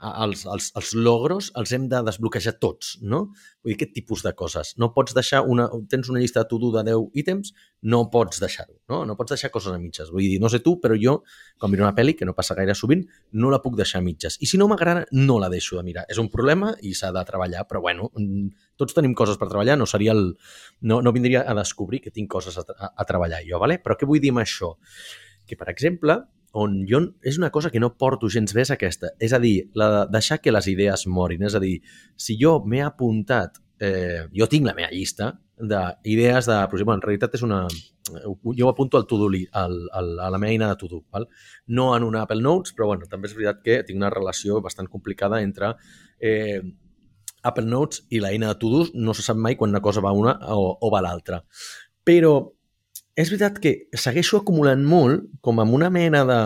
[0.04, 3.24] els, els, els logros els hem de desbloquejar tots, no?
[3.64, 4.74] Vull dir, aquest tipus de coses.
[4.82, 5.70] No pots deixar una...
[5.90, 7.54] Tens una llista de to-do de 10 ítems,
[7.90, 9.04] no pots deixar-ho, no?
[9.08, 10.12] No pots deixar coses a mitges.
[10.12, 11.16] Vull dir, no sé tu, però jo,
[11.62, 13.06] quan miro una pel·li, que no passa gaire sovint,
[13.40, 14.38] no la puc deixar a mitges.
[14.44, 16.06] I si no m'agrada, no la deixo de mirar.
[16.12, 19.80] És un problema i s'ha de treballar, però bueno, mm, tots tenim coses per treballar,
[19.80, 20.34] no seria el...
[20.82, 23.80] No, no vindria a descobrir que tinc coses a, a, a treballar jo, vale?
[23.80, 24.76] Però què vull dir amb això?
[25.48, 26.22] Que, per exemple,
[26.54, 29.12] on jo és una cosa que no porto gens bé és aquesta.
[29.20, 31.44] És a dir, la de deixar que les idees morin.
[31.44, 31.80] És a dir,
[32.16, 37.04] si jo m'he apuntat, eh, jo tinc la meva llista d'idees de, per exemple, en
[37.04, 37.66] realitat és una...
[38.58, 39.68] Jo apunto al to-do, a
[40.04, 41.28] la meva eina de to-do, val?
[41.68, 44.90] no en una Apple Notes, però bueno, també és veritat que tinc una relació bastant
[44.92, 45.72] complicada entre
[46.20, 46.60] eh,
[47.48, 50.36] Apple Notes i l'eina de to-do, no se sap mai quan una cosa va una
[50.52, 51.40] o, o va l'altra.
[52.04, 52.36] Però
[53.16, 56.40] és veritat que segueixo acumulant molt com amb una mena de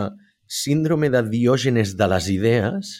[0.48, 2.94] síndrome de diògenes de les idees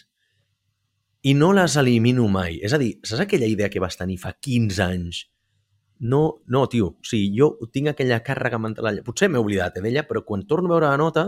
[1.21, 2.57] i no les elimino mai.
[2.63, 5.25] És a dir, saps aquella idea que vas tenir fa 15 anys?
[5.99, 10.05] No, no, tio, o sigui, jo tinc aquella càrrega mental, potser m'he oblidat eh, d'ella,
[10.07, 11.25] però quan torno a veure la nota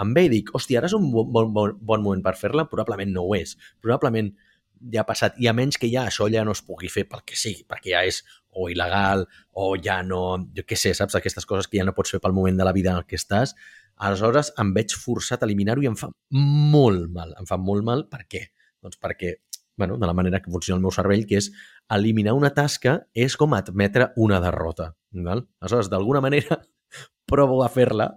[0.00, 2.66] em ve i dic, hòstia, ara és un bon, bon, bon moment per fer-la?
[2.68, 3.56] Probablement no ho és.
[3.80, 4.30] Probablement
[4.92, 7.24] ja ha passat, i a menys que ja això ja no es pugui fer pel
[7.24, 9.26] que sigui, perquè ja és o il·legal
[9.58, 10.22] o ja no,
[10.56, 11.16] jo què sé, saps?
[11.18, 13.54] Aquestes coses que ja no pots fer pel moment de la vida en que estàs,
[14.00, 17.34] aleshores em veig forçat a eliminar-ho i em fa molt mal.
[17.38, 18.46] Em fa molt mal, per què?
[18.80, 19.36] Doncs perquè,
[19.76, 21.50] bueno, de la manera que funciona el meu cervell, que és
[21.90, 24.94] eliminar una tasca és com admetre una derrota.
[25.26, 25.44] Val?
[25.60, 26.60] Aleshores, d'alguna manera,
[27.30, 28.08] provo a fer-la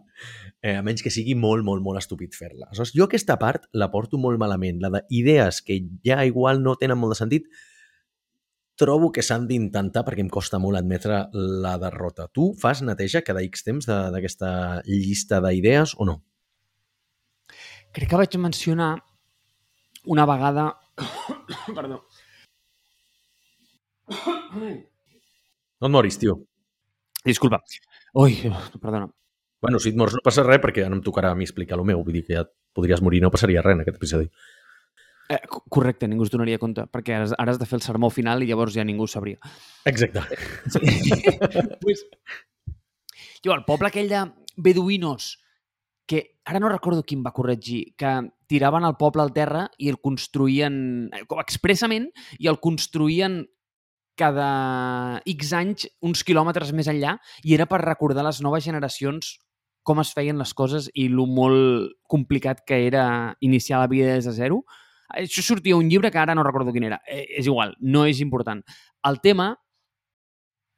[0.64, 2.70] eh, a menys que sigui molt, molt, molt estúpid fer-la.
[2.70, 6.98] Aleshores, jo aquesta part la porto molt malament, la d'idees que ja igual no tenen
[7.02, 7.52] molt de sentit,
[8.80, 12.28] trobo que s'han d'intentar perquè em costa molt admetre la derrota.
[12.34, 16.20] Tu fas neteja cada X temps d'aquesta llista d'idees o no?
[17.94, 18.96] Crec que vaig mencionar
[20.06, 20.72] una vegada...
[21.78, 22.04] Perdó.
[25.82, 26.40] No et moris, tio.
[27.26, 27.62] Disculpa.
[28.20, 28.36] Ui,
[28.80, 29.08] perdona.
[29.64, 31.86] Bueno, si et mors no passa res perquè ara em tocarà a mi explicar el
[31.88, 32.04] meu.
[32.04, 32.44] Vull dir que ja
[32.76, 34.28] podries morir, no passaria res en aquest episodi.
[35.30, 35.40] Eh,
[35.72, 38.50] correcte, ningú es donaria compte, perquè ara, ara has de fer el sermó final i
[38.50, 39.40] llavors ja ningú sabria.
[39.88, 40.24] Exacte.
[40.74, 40.82] Sí.
[41.84, 42.04] pues,
[43.44, 44.26] jo, el poble aquell de
[44.58, 45.38] beduïnos,
[46.06, 48.12] que ara no recordo quin va corregir, que
[48.52, 50.76] tiraven el poble al terra i el construïen
[51.16, 52.10] eh, expressament
[52.40, 53.44] i el construïen
[54.20, 59.38] cada X anys uns quilòmetres més enllà i era per recordar les noves generacions
[59.84, 64.26] com es feien les coses i lo molt complicat que era iniciar la vida des
[64.30, 64.62] de zero.
[65.14, 67.02] Això sortia un llibre que ara no recordo quin era.
[67.08, 68.64] Eh, és igual, no és important.
[69.10, 69.54] El tema...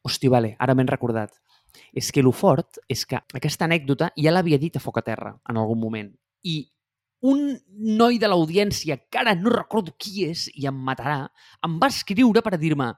[0.05, 1.33] Hosti, vale, ara m'he recordat.
[1.95, 5.33] És que lo fort és que aquesta anècdota ja l'havia dit a Foc a Terra
[5.49, 6.11] en algun moment.
[6.45, 6.59] I
[7.25, 7.55] un
[7.97, 11.23] noi de l'audiència, que ara no recordo qui és i em matarà,
[11.65, 12.91] em va escriure per dir-me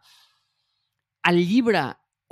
[1.27, 1.83] el llibre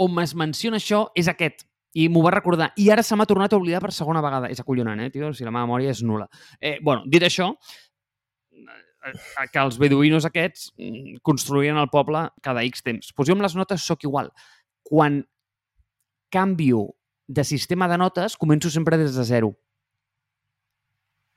[0.02, 1.66] on es menciona això és aquest.
[1.96, 2.72] I m'ho va recordar.
[2.76, 4.50] I ara se m'ha tornat a oblidar per segona vegada.
[4.52, 5.32] És acollonant, eh, tio?
[5.34, 6.28] Si la meva memòria és nula.
[6.60, 7.54] Eh, bueno, dit això,
[8.52, 8.82] eh,
[9.52, 13.12] que els beduïnos aquests mm, construïen el poble cada X temps.
[13.16, 14.32] Pues jo amb les notes sóc igual.
[14.86, 15.24] Quan
[16.34, 16.96] canvio
[17.28, 19.54] de sistema de notes, començo sempre des de zero.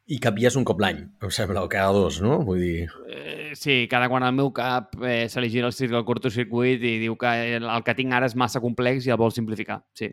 [0.09, 2.39] I canvies un cop l'any, em sembla, o cada dos, no?
[2.45, 2.87] Vull dir...
[3.13, 6.95] Eh, sí, cada quan al meu cap eh, se li gira el, el cortocircuit i
[7.03, 10.09] diu que el, el que tinc ara és massa complex i el vol simplificar, sí.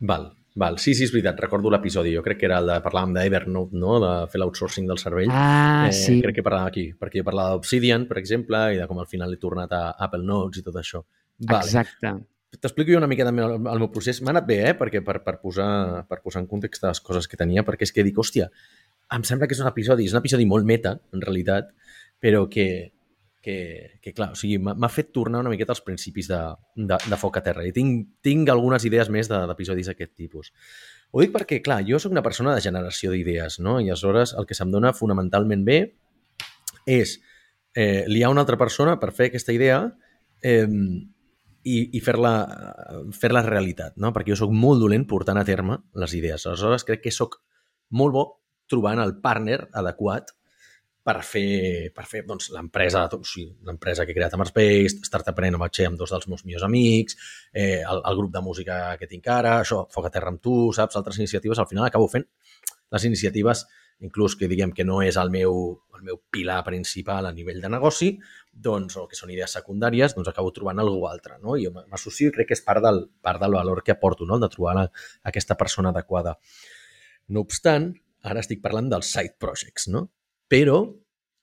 [0.00, 0.78] Val, val.
[0.82, 2.14] Sí, sí, és veritat, recordo l'episodi.
[2.16, 2.78] Jo crec que era el de...
[2.84, 5.30] Parlàvem d'Evernote, no?, de fer l'outsourcing del cervell.
[5.32, 6.18] Ah, eh, sí.
[6.24, 9.32] Crec que parlàvem aquí, perquè jo parlava d'Obsidian, per exemple, i de com al final
[9.34, 11.04] he tornat a Apple Notes i tot això.
[11.38, 11.62] Vale.
[11.64, 12.14] Exacte.
[12.58, 14.22] T'explico jo una mica també el, el meu procés.
[14.24, 14.74] M'ha anat bé, eh?
[14.78, 15.68] Perquè per, per, posar,
[16.08, 18.48] per posar en context les coses que tenia, perquè és que dic, hòstia,
[19.14, 21.70] em sembla que és un episodi, és un episodi molt meta, en realitat,
[22.20, 22.66] però que,
[23.42, 26.40] que, que clar, o sigui, m'ha fet tornar una miqueta als principis de,
[26.74, 27.64] de, de Foc a Terra.
[27.66, 30.52] I tinc, tinc algunes idees més d'episodis d'aquest tipus.
[31.12, 33.78] Ho dic perquè, clar, jo sóc una persona de generació d'idees, no?
[33.80, 35.78] I aleshores el que se'm dona fonamentalment bé
[36.88, 37.18] és
[37.74, 39.80] eh, liar una altra persona per fer aquesta idea
[40.42, 42.34] eh, i, i fer-la
[43.14, 44.12] fer -la realitat, no?
[44.12, 46.46] Perquè jo sóc molt dolent portant a terme les idees.
[46.46, 47.40] Aleshores crec que sóc
[47.90, 48.26] molt bo
[48.68, 50.34] trobant el partner adequat
[51.08, 55.40] per fer, per fer doncs, l'empresa o sigui, l'empresa que he creat amb Space, Startup
[55.40, 57.16] vaig ser amb dos dels meus millors amics,
[57.52, 60.68] eh, el, el grup de música que tinc ara, això, Foc a Terra amb tu,
[60.76, 61.00] saps?
[61.00, 62.28] Altres iniciatives, al final acabo fent
[62.92, 63.66] les iniciatives
[64.00, 65.54] inclús que diguem que no és el meu,
[65.96, 68.12] el meu pilar principal a nivell de negoci,
[68.52, 71.56] doncs, o que són idees secundàries, doncs acabo trobant algú altre, no?
[71.58, 74.38] I m'associo i crec que és part del, part del valor que aporto, no?
[74.38, 74.84] De trobar la,
[75.30, 76.36] aquesta persona adequada.
[77.34, 77.90] No obstant,
[78.22, 80.06] ara estic parlant dels side projects, no?
[80.48, 80.78] Però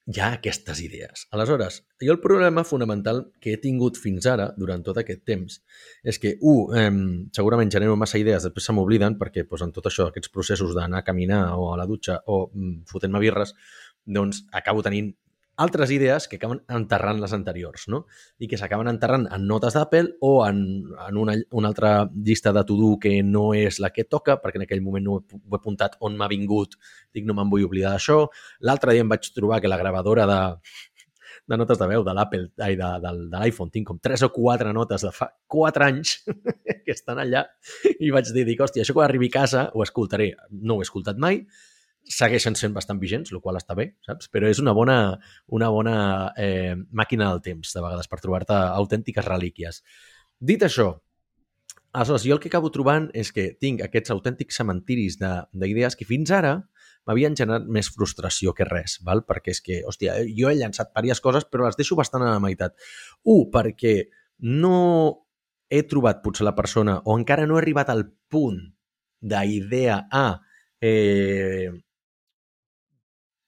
[0.05, 1.25] hi ha aquestes idees.
[1.33, 5.57] Aleshores, jo el problema fonamental que he tingut fins ara, durant tot aquest temps,
[6.05, 6.91] és que, un, eh,
[7.33, 11.01] segurament genero massa idees, després se m'obliden, perquè doncs, en tot això, aquests processos d'anar
[11.01, 13.55] a caminar o a la dutxa o mm, fotent-me birres,
[14.05, 15.15] doncs acabo tenint
[15.57, 18.05] altres idees que acaben enterrant les anteriors, no?
[18.39, 20.59] I que s'acaben enterrant en notes d'Apple o en,
[21.07, 24.65] en una, una altra llista de to-do que no és la que toca, perquè en
[24.67, 26.75] aquell moment no ho he, ho he apuntat on m'ha vingut,
[27.15, 28.25] dic no me'n vull oblidar d'això.
[28.67, 30.41] L'altre dia em vaig trobar que la gravadora de,
[31.47, 34.31] de notes de veu de l'Apple, ai, de, de, de l'iPhone, tinc com tres o
[34.33, 36.17] quatre notes de fa quatre anys
[36.85, 37.45] que estan allà
[37.99, 40.33] i vaig dir, dic, hòstia, això quan arribi a casa ho escoltaré.
[40.51, 41.43] No ho he escoltat mai,
[42.05, 44.29] segueixen sent bastant vigents, el qual està bé, saps?
[44.33, 44.97] Però és una bona,
[45.57, 45.95] una bona
[46.37, 49.81] eh, màquina del temps, de vegades, per trobar-te autèntiques relíquies.
[50.39, 50.91] Dit això,
[51.95, 56.33] aleshores, jo el que acabo trobant és que tinc aquests autèntics cementiris d'idees que fins
[56.35, 56.59] ara
[57.05, 59.23] m'havien generat més frustració que res, val?
[59.25, 62.41] perquè és que, hòstia, jo he llançat diverses coses, però les deixo bastant a la
[62.43, 62.75] meitat.
[63.23, 63.95] Un, perquè
[64.45, 64.77] no
[65.69, 68.59] he trobat potser la persona o encara no he arribat al punt
[69.21, 70.25] d'idea a
[70.81, 71.71] eh,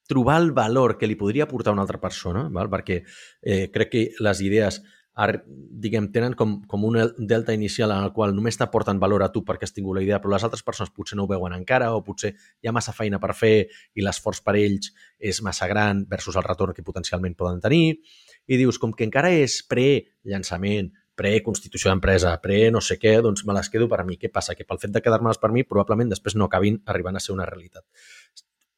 [0.07, 2.71] trobar el valor que li podria aportar una altra persona, val?
[2.71, 3.01] perquè
[3.41, 4.81] eh, crec que les idees
[5.25, 9.41] diguem, tenen com, com un delta inicial en el qual només t'aporten valor a tu
[9.45, 12.03] perquè has tingut la idea, però les altres persones potser no ho veuen encara o
[12.05, 13.55] potser hi ha massa feina per fer
[13.97, 17.97] i l'esforç per ells és massa gran versus el retorn que potencialment poden tenir.
[18.45, 23.55] I dius, com que encara és pre-llançament, pre-constitució d'empresa, pre no sé què, doncs me
[23.57, 24.19] les quedo per a mi.
[24.21, 24.53] Què passa?
[24.55, 27.49] Que pel fet de quedar-me-les per mi, probablement després no acabin arribant a ser una
[27.49, 27.83] realitat.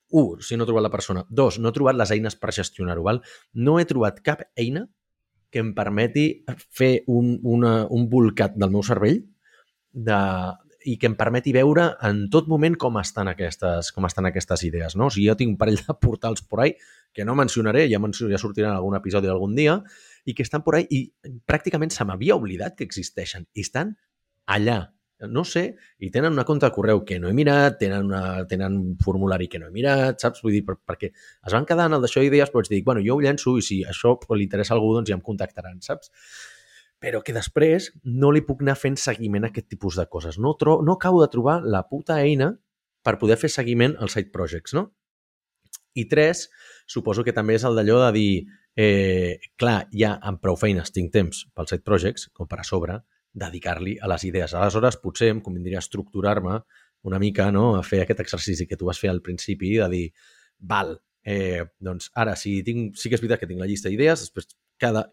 [0.10, 1.26] Un, si no he trobat la persona.
[1.30, 3.06] Dos, no he trobat les eines per gestionar-ho.
[3.54, 4.88] No he trobat cap eina
[5.50, 9.24] que em permeti fer un, una, un volcat del meu cervell
[9.93, 10.19] de,
[10.86, 14.95] i que em permeti veure en tot moment com estan aquestes, com estan aquestes idees.
[14.95, 15.10] No?
[15.10, 16.76] O sigui, jo tinc un parell de portals por ahí
[17.13, 19.80] que no mencionaré, ja, mencionaré, ja sortiran algun episodi algun dia,
[20.26, 21.02] i que estan por ahí i
[21.50, 23.48] pràcticament se m'havia oblidat que existeixen.
[23.58, 23.95] I estan
[24.45, 24.80] allà,
[25.28, 28.78] no sé, i tenen una compte de correu que no he mirat, tenen, una, tenen
[28.78, 30.44] un formulari que no he mirat, saps?
[30.46, 33.04] Vull dir, per, perquè es van quedar en el d'això d'idees, però vaig dir, bueno,
[33.04, 36.14] jo ho llenço i si això li interessa a algú, doncs ja em contactaran, saps?
[37.04, 40.40] Però que després no li puc anar fent seguiment a aquest tipus de coses.
[40.40, 42.54] No, tro no acabo de trobar la puta eina
[43.04, 44.90] per poder fer seguiment als side projects, no?
[45.96, 46.48] I tres,
[46.88, 48.34] suposo que també és el d'allò de dir,
[48.80, 53.00] eh, clar, ja amb prou feines tinc temps pels side projects, com per a sobre,
[53.34, 54.54] dedicar-li a les idees.
[54.54, 56.60] Aleshores, potser em convindria estructurar-me
[57.04, 60.06] una mica, no?, a fer aquest exercici que tu vas fer al principi, de dir,
[60.60, 64.28] val, eh, doncs ara, si tinc, sí que és veritat que tinc la llista d'idees,
[64.28, 64.50] després
[64.82, 65.08] cada...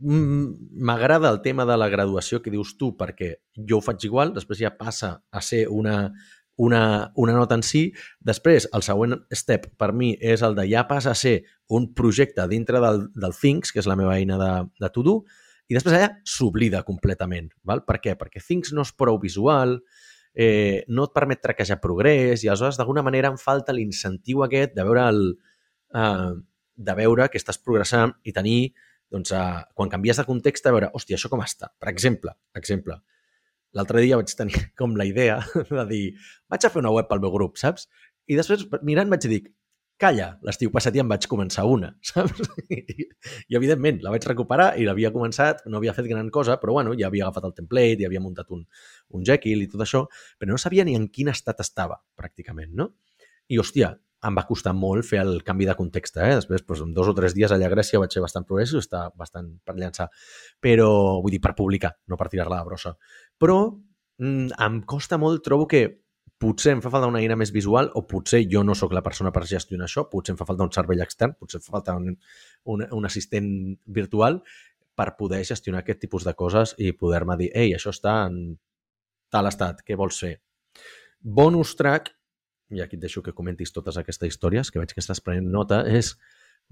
[0.00, 3.34] M'agrada el tema de la graduació que dius tu, perquè
[3.68, 6.14] jo ho faig igual, després ja passa a ser una,
[6.56, 7.82] una, una nota en si.
[8.24, 12.46] Després, el següent step per mi és el de ja passa a ser un projecte
[12.48, 15.20] dintre del, del Things, que és la meva eina de, de to-do,
[15.70, 17.50] i després allà s'oblida completament.
[17.68, 17.84] Val?
[17.86, 18.16] Per què?
[18.18, 19.78] Perquè Things no és prou visual,
[20.34, 24.86] eh, no et permet traquejar progrés i aleshores d'alguna manera em falta l'incentiu aquest de
[24.88, 25.22] veure el,
[25.94, 26.32] eh,
[26.76, 28.72] de veure que estàs progressant i tenir,
[29.12, 31.70] doncs, a, quan canvies de context, a veure, hòstia, això com està?
[31.78, 32.98] Per exemple, exemple,
[33.76, 36.04] l'altre dia vaig tenir com la idea de dir,
[36.52, 37.88] vaig a fer una web pel meu grup, saps?
[38.30, 39.42] I després, mirant, vaig dir,
[40.02, 42.42] calla, l'estiu passat ja em vaig començar una, saps?
[42.68, 46.76] I, I, evidentment, la vaig recuperar i l'havia començat, no havia fet gran cosa, però
[46.78, 48.64] bueno, ja havia agafat el template, ja havia muntat un,
[49.16, 50.06] un Jekyll i tot això,
[50.38, 52.90] però no sabia ni en quin estat estava, pràcticament, no?
[53.48, 53.94] I, hòstia,
[54.26, 56.34] em va costar molt fer el canvi de context, eh?
[56.38, 59.08] Després, doncs, en dos o tres dies allà a Grècia vaig ser bastant progressiu, està
[59.18, 60.08] bastant per llançar,
[60.62, 60.90] però,
[61.24, 62.94] vull dir, per publicar, no per tirar-la a brossa.
[63.42, 63.58] Però
[64.22, 65.82] mm, em costa molt, trobo que
[66.42, 69.30] potser em fa falta una eina més visual o potser jo no sóc la persona
[69.34, 72.16] per gestionar això, potser em fa falta un cervell extern, potser em fa falta un,
[72.74, 73.48] un, un assistent
[73.86, 74.40] virtual
[74.98, 78.56] per poder gestionar aquest tipus de coses i poder-me dir, ei, això està en
[79.32, 80.34] tal estat, què vols fer?
[81.22, 82.10] Bonus track,
[82.72, 85.82] i aquí et deixo que comentis totes aquestes històries, que veig que estàs prenent nota,
[85.86, 86.16] és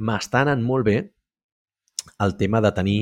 [0.01, 0.99] m'està anant molt bé
[2.25, 3.01] el tema de tenir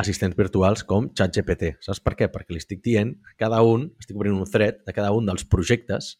[0.00, 1.76] assistents virtuals com ChatGPT.
[1.84, 2.28] Saps per què?
[2.32, 6.14] Perquè li estic dient, cada un, estic obrint un thread de cada un dels projectes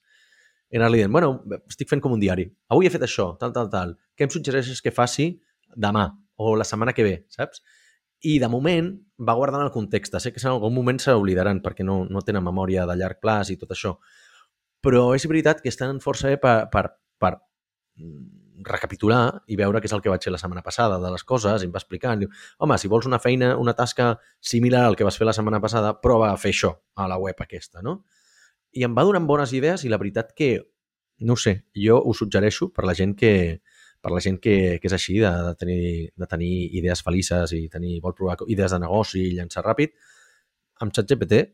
[0.73, 1.35] i anar-li dient, bueno,
[1.69, 2.47] estic fent com un diari.
[2.73, 3.95] Avui he fet això, tal, tal, tal.
[4.17, 5.31] Què em suggereixes que faci
[5.77, 6.09] demà
[6.41, 7.63] o la setmana que ve, saps?
[8.23, 10.15] I de moment va guardant el context.
[10.23, 13.59] Sé que en algun moment s'oblidaran perquè no, no tenen memòria de llarg plaç i
[13.61, 13.97] tot això.
[14.83, 16.87] Però és veritat que estan força bé per, per,
[17.21, 17.35] per
[18.67, 21.63] recapitular i veure què és el que vaig fer la setmana passada de les coses,
[21.63, 25.07] i em va explicant, diu, home, si vols una feina, una tasca similar al que
[25.09, 28.03] vas fer la setmana passada, prova a fer això a la web aquesta, no?
[28.73, 30.55] I em va donant bones idees i la veritat que,
[31.29, 33.33] no sé, jo ho suggereixo per la gent que,
[34.03, 35.83] per la gent que, que és així, de, de, tenir,
[36.19, 39.95] de tenir idees felices i tenir, vol provar idees de negoci i llançar ràpid,
[40.83, 41.45] amb ChatGPT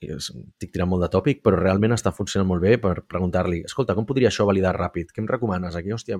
[0.00, 4.06] estic tirant molt de tòpic, però realment està funcionant molt bé per preguntar-li, escolta, com
[4.08, 5.10] podria això validar ràpid?
[5.12, 5.92] Què em recomanes aquí?
[5.92, 6.16] Hòstia,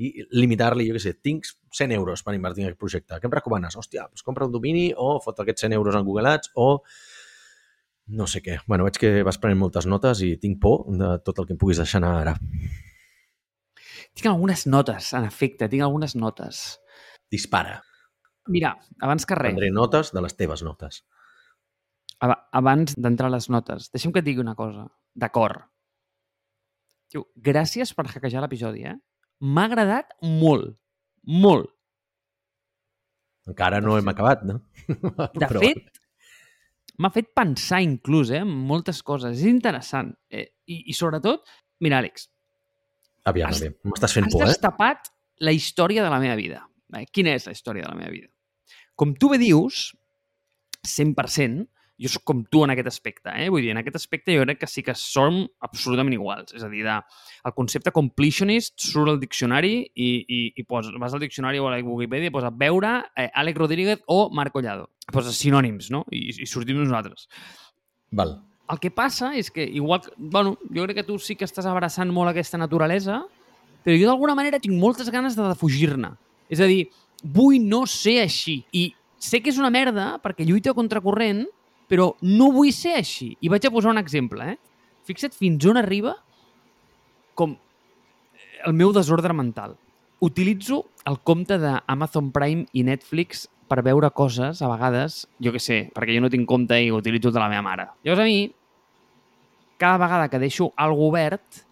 [0.00, 1.44] i limitar-li, jo què sé, tinc
[1.76, 3.18] 100 euros per invertir en aquest projecte.
[3.20, 3.76] Què em recomanes?
[3.76, 6.70] Hòstia, doncs compra un domini o fot aquests 100 euros en Google Ads o
[8.16, 8.56] no sé què.
[8.66, 11.60] Bueno, veig que vas prenent moltes notes i tinc por de tot el que em
[11.60, 12.34] puguis deixar anar ara.
[14.16, 16.80] Tinc algunes notes, en efecte, tinc algunes notes.
[17.30, 17.82] Dispara.
[18.48, 18.72] Mira,
[19.04, 19.52] abans que res...
[19.52, 21.04] Prendré notes de les teves notes
[22.20, 24.86] abans d'entrar a les notes, deixa'm que et digui una cosa.
[25.16, 25.64] D'acord.
[27.34, 28.96] Gràcies per hackejar l'episodi, eh?
[29.40, 30.76] M'ha agradat molt.
[31.26, 31.70] Molt.
[33.50, 34.60] Encara no hem acabat, no?
[35.40, 35.62] De Però...
[35.62, 36.00] fet,
[37.00, 39.40] m'ha fet pensar inclús, eh, moltes coses.
[39.40, 40.12] És interessant.
[40.30, 41.48] Eh, i, I sobretot,
[41.82, 42.28] mira, Àlex.
[43.30, 43.78] Aviam, has, aviam.
[43.90, 44.46] M'estàs fent por, eh?
[44.46, 46.62] Has destapat la història de la meva vida.
[46.94, 48.30] Eh, quina és la història de la meva vida?
[49.00, 49.88] Com tu bé dius,
[50.86, 51.64] 100%,
[52.00, 53.48] jo sóc com tu en aquest aspecte, eh?
[53.52, 56.54] Vull dir, en aquest aspecte jo crec que sí que som absolutament iguals.
[56.56, 56.96] És a dir, de,
[57.44, 61.74] el concepte completionist surt al diccionari i, i, i pos, vas al diccionari o a
[61.74, 64.88] la Wikipedia i posa veure eh, Àlex Rodríguez o Marc Collado.
[65.12, 66.06] Posa sinònims, no?
[66.14, 67.28] I, i sortim nosaltres.
[68.16, 68.38] Val.
[68.70, 72.10] El que passa és que, igual, bueno, jo crec que tu sí que estàs abraçant
[72.14, 73.20] molt aquesta naturalesa,
[73.84, 76.14] però jo d'alguna manera tinc moltes ganes de defugir-ne.
[76.48, 76.84] És a dir,
[77.22, 78.60] vull no ser així.
[78.72, 81.44] I sé que és una merda perquè lluita contra corrent,
[81.90, 83.32] però no vull ser així.
[83.42, 84.58] I vaig a posar un exemple, eh?
[85.08, 86.14] Fixa't fins on arriba
[87.34, 87.56] com
[88.66, 89.74] el meu desordre mental.
[90.22, 95.84] Utilitzo el compte d'Amazon Prime i Netflix per veure coses, a vegades, jo que sé,
[95.94, 97.86] perquè jo no tinc compte i utilitzo de la meva mare.
[98.04, 98.40] Llavors a mi,
[99.80, 101.62] cada vegada que deixo algo obert,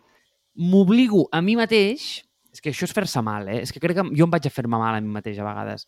[0.59, 2.07] m'obligo a mi mateix,
[2.55, 3.61] és que això és fer-se mal, eh?
[3.67, 5.87] és que crec que jo em vaig a fer-me mal a mi mateix a vegades,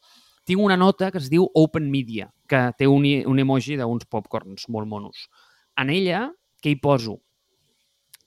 [0.50, 4.66] tinc una nota que es diu Open Media, que té un, un emoji d'uns popcorns
[4.68, 5.28] molt monos.
[5.78, 6.26] En ella,
[6.62, 7.20] què hi poso?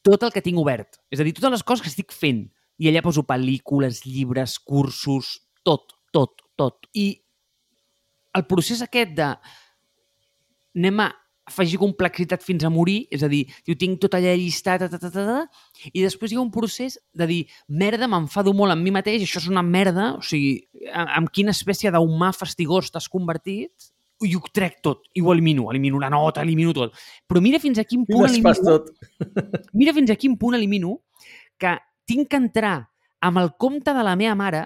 [0.03, 1.01] Tot el que tinc obert.
[1.11, 2.45] És a dir, totes les coses que estic fent.
[2.79, 5.35] I allà poso pel·lícules, llibres, cursos,
[5.67, 6.87] tot, tot, tot.
[6.95, 7.11] I
[8.33, 9.29] el procés aquest de
[10.73, 11.11] anem a
[11.49, 15.09] afegir complexitat fins a morir, és a dir, jo tinc tot allà llistat, ta, ta,
[15.11, 18.93] ta, ta, i després hi ha un procés de dir, merda, m'enfado molt amb mi
[18.95, 20.61] mateix, això és una merda, o sigui,
[20.93, 23.91] amb quina espècie d'humà fastigós t'has convertit,
[24.23, 26.93] i ho trec tot, i ho elimino, elimino la nota, elimino tot.
[27.27, 28.53] Però mira fins a quin punt elimino...
[28.63, 28.93] Tot.
[29.79, 31.01] mira fins a quin punt elimino
[31.59, 31.75] que
[32.07, 32.77] tinc que entrar
[33.23, 34.63] amb el compte de la meva mare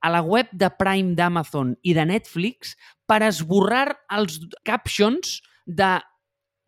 [0.00, 2.76] a la web de Prime d'Amazon i de Netflix
[3.08, 5.90] per esborrar els captions de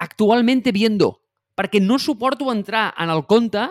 [0.02, 1.14] actualment viendo,
[1.54, 3.68] perquè no suporto entrar en el compte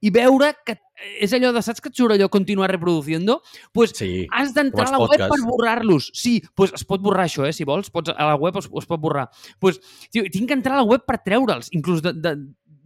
[0.00, 0.78] i veure que
[1.20, 3.40] és allò de, saps que et surt allò continuar reproduciendo?
[3.72, 6.10] Pues sí, has d'entrar a la web per borrar-los.
[6.16, 7.90] Sí, pues es pot borrar això, eh, si vols.
[7.92, 9.28] Pots, a la web es, es pot borrar.
[9.58, 12.34] Pues, tio, tinc que entrar a la web per treure'ls, inclús de, de,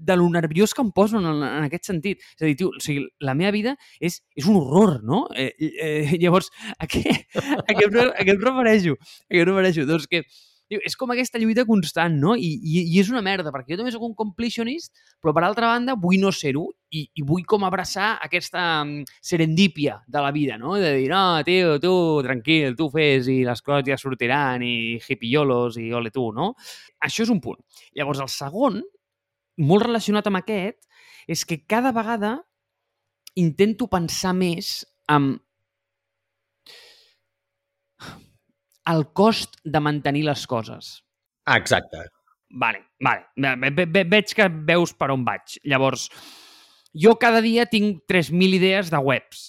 [0.04, 2.22] de lo nerviós que em poso en, en aquest sentit.
[2.36, 5.24] És a dir, tio, o sigui, la meva vida és, és un horror, no?
[5.34, 7.04] Eh, eh, llavors, a què,
[7.34, 8.98] a què, a què em refereixo?
[8.98, 9.86] A què em refereixo?
[9.90, 10.24] Doncs que
[10.70, 12.32] Diu, és com aquesta lluita constant, no?
[12.40, 15.68] I, i, I és una merda, perquè jo també sóc un completionist, però per altra
[15.74, 20.56] banda vull no ser-ho i, i vull com abraçar aquesta um, serendípia de la vida,
[20.60, 20.78] no?
[20.80, 21.92] De dir, no, tio, tu,
[22.24, 26.54] tranquil, tu fes i les coses ja sortiran i hipiolos i ole tu, no?
[27.04, 27.60] Això és un punt.
[27.98, 28.80] Llavors, el segon,
[29.60, 30.80] molt relacionat amb aquest,
[31.28, 32.38] és que cada vegada
[33.36, 34.80] intento pensar més
[35.12, 35.34] en
[38.90, 40.98] el cost de mantenir les coses.
[41.46, 42.04] Ah, exacte.
[42.50, 43.26] Vale, vale.
[43.36, 45.58] Ve, ve, ve, veig que veus per on vaig.
[45.64, 46.08] Llavors,
[46.94, 49.48] jo cada dia tinc 3.000 idees de webs,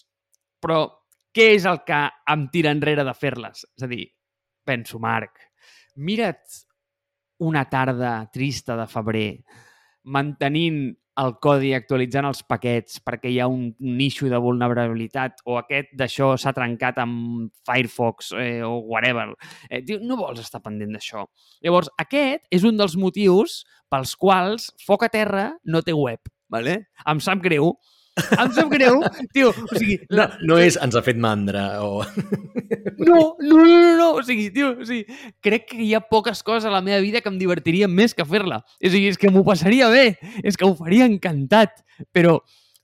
[0.64, 0.88] però
[1.36, 2.00] què és el que
[2.32, 3.66] em tira enrere de fer-les?
[3.78, 4.08] És a dir,
[4.66, 5.44] penso, Marc,
[5.96, 6.62] mira't
[7.46, 9.30] una tarda trista de febrer
[10.16, 13.70] mantenint el codi actualitzant els paquets perquè hi ha un,
[14.06, 19.32] issue de vulnerabilitat o aquest d'això s'ha trencat amb Firefox eh, o whatever.
[19.70, 21.26] Eh, no vols estar pendent d'això.
[21.64, 26.22] Llavors, aquest és un dels motius pels quals Foc a Terra no té web.
[26.52, 26.76] Vale?
[27.10, 27.74] Em sap greu,
[28.16, 29.02] em sap greu,
[29.36, 29.98] tio, o sigui...
[30.10, 30.30] La...
[30.40, 32.04] No, no és ens ha fet mandra o...
[33.06, 35.04] No, no, no, no, no, o sigui, tio, o sigui,
[35.44, 38.26] crec que hi ha poques coses a la meva vida que em divertirien més que
[38.28, 38.62] fer-la.
[38.80, 40.06] O sigui, és que m'ho passaria bé,
[40.44, 41.84] és que ho faria encantat,
[42.16, 42.40] però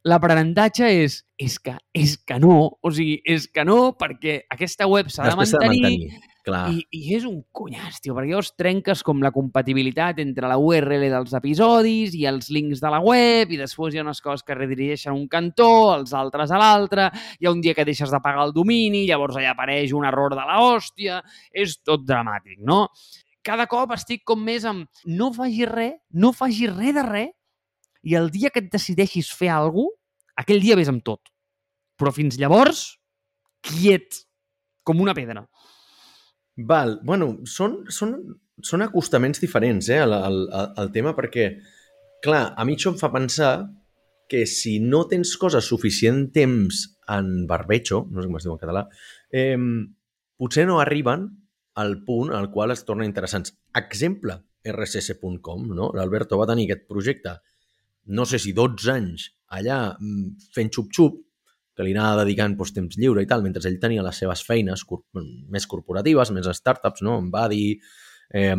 [0.08, 5.12] l'aprenentatge és, és que, és que no, o sigui, és que no, perquè aquesta web
[5.14, 6.72] s'ha de mantenir, de mantenir Clar.
[6.74, 11.06] I, I és un conyàs, tio, perquè llavors trenques com la compatibilitat entre la URL
[11.14, 14.58] dels episodis i els links de la web i després hi ha unes coses que
[14.58, 18.47] redirigeixen un cantó, els altres a l'altre, hi ha un dia que deixes de pagar
[18.47, 21.20] el domini, llavors allà apareix un error de la hòstia,
[21.54, 22.88] és tot dramàtic, no?
[23.45, 27.32] Cada cop estic com més amb no facis res, no facis res de res
[28.04, 29.97] i el dia que et decideixis fer alguna cosa,
[30.41, 31.30] aquell dia ves amb tot.
[31.99, 32.86] Però fins llavors,
[33.62, 34.24] quiet,
[34.88, 35.43] com una pedra.
[36.68, 38.16] Val, bueno, són, són,
[38.64, 41.52] són acostaments diferents eh, al, al, al tema perquè,
[42.26, 43.52] clar, a mi això em fa pensar
[44.32, 48.62] que si no tens coses suficient temps en barbecho, no sé com es diu en
[48.62, 48.86] català,
[49.36, 49.58] eh,
[50.39, 51.28] potser no arriben
[51.82, 53.54] al punt al qual es tornen interessants.
[53.78, 54.38] Exemple,
[54.68, 55.91] rss.com, no?
[55.97, 57.36] L'Alberto va tenir aquest projecte,
[58.06, 61.20] no sé si 12 anys, allà mm, fent xup-xup,
[61.76, 64.84] que li anava dedicant doncs, temps lliure i tal, mentre ell tenia les seves feines
[64.88, 67.18] cor més corporatives, més startups, no?
[67.22, 67.78] Em va dir
[68.36, 68.58] eh,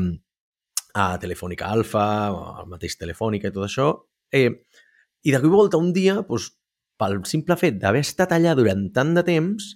[0.95, 2.07] a Telefònica Alfa,
[2.62, 3.93] al mateix Telefònica i tot això.
[4.32, 4.49] Eh,
[5.22, 6.51] I de cop volta un dia, doncs,
[7.01, 9.72] pel simple fet d'haver estat allà durant tant de temps,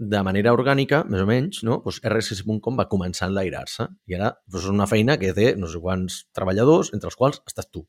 [0.00, 1.78] de manera orgànica, més o menys, no?
[1.84, 5.68] doncs RSS.com va començar a enlairar-se i ara doncs, és una feina que té no
[5.68, 7.84] sé quants treballadors, entre els quals estàs tu.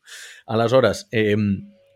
[0.52, 1.38] Aleshores, eh,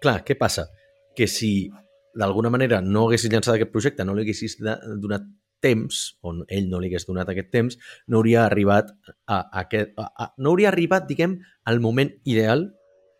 [0.02, 0.70] clar, què passa?
[1.16, 1.68] Que si
[2.16, 5.28] d'alguna manera no haguessis llançat aquest projecte, no li haguessis donat
[5.66, 8.94] temps, o ell no li hagués donat aquest temps, no hauria arribat
[9.28, 9.92] a aquest...
[10.00, 12.70] A, a, no hauria arribat, diguem, al moment ideal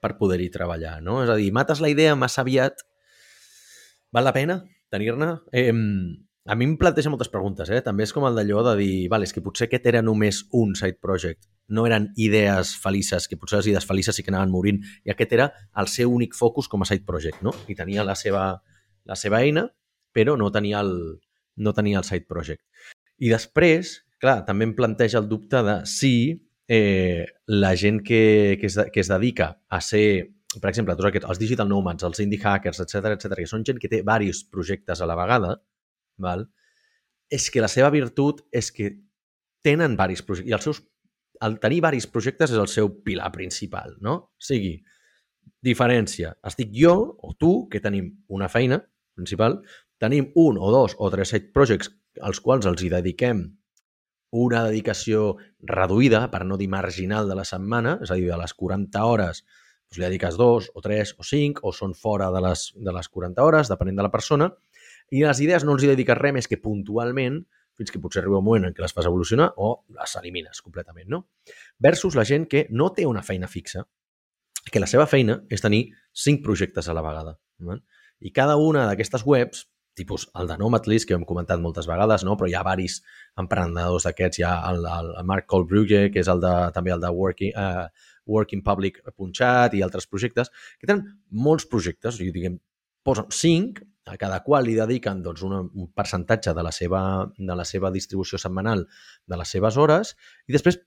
[0.04, 1.24] per poder-hi treballar, no?
[1.26, 2.86] És a dir, mates la idea massa aviat,
[4.16, 4.62] val la pena
[4.94, 5.32] tenir-ne?
[5.52, 5.74] Eh,
[6.46, 7.82] a mi em planteja moltes preguntes, eh?
[7.82, 10.76] També és com el d'allò de dir, vale, és que potser aquest era només un
[10.78, 14.84] side project, no eren idees felices, que potser les idees felices sí que anaven morint,
[15.04, 15.50] i aquest era
[15.82, 17.56] el seu únic focus com a side project, no?
[17.68, 18.46] I tenia la seva,
[19.10, 19.66] la seva eina,
[20.14, 20.94] però no tenia el,
[21.58, 22.62] no tenia el side project.
[23.18, 26.16] I després, clar, també em planteja el dubte de si
[26.70, 31.30] eh, la gent que, que, es, que es dedica a ser, per exemple, tots aquests,
[31.34, 35.02] els digital nomads, els indie hackers, etc etc, que són gent que té diversos projectes
[35.02, 35.58] a la vegada,
[36.22, 36.48] val?
[37.30, 38.92] és que la seva virtut és que
[39.66, 40.82] tenen diversos projectes i els seus,
[41.46, 44.16] el tenir diversos projectes és el seu pilar principal, no?
[44.30, 44.78] O sigui,
[45.66, 46.36] diferència.
[46.46, 48.80] Estic jo o tu, que tenim una feina,
[49.18, 49.60] principal,
[50.02, 51.92] tenim un o dos o tres side projects
[52.22, 53.46] als quals els hi dediquem
[54.36, 58.54] una dedicació reduïda, per no dir marginal, de la setmana, és a dir, de les
[58.54, 59.46] 40 hores
[59.86, 63.08] doncs li dediques dos o tres o cinc o són fora de les, de les
[63.08, 64.50] 40 hores, depenent de la persona,
[65.12, 67.44] i les idees no els hi dediques res més que puntualment,
[67.76, 71.10] fins que potser arriba un moment en què les fas evolucionar o les elimines completament,
[71.12, 71.26] no?
[71.80, 73.84] Versus la gent que no té una feina fixa,
[74.72, 77.36] que la seva feina és tenir cinc projectes a la vegada.
[77.60, 77.78] No?
[78.20, 82.36] I cada una d'aquestes webs, tipus el de Nomadlist, que hem comentat moltes vegades, no?
[82.40, 82.98] però hi ha varis
[83.40, 87.12] emprenedors d'aquests, hi ha el, el, Mark Colbrugge, que és el de, també el de
[87.16, 92.58] Working, uh, workingpublic.chat i altres projectes, que tenen molts projectes, i diguem,
[93.06, 97.02] posen cinc, a cada qual li dediquen doncs, un percentatge de la, seva,
[97.38, 98.86] de la seva distribució setmanal
[99.26, 100.14] de les seves hores
[100.46, 100.78] i després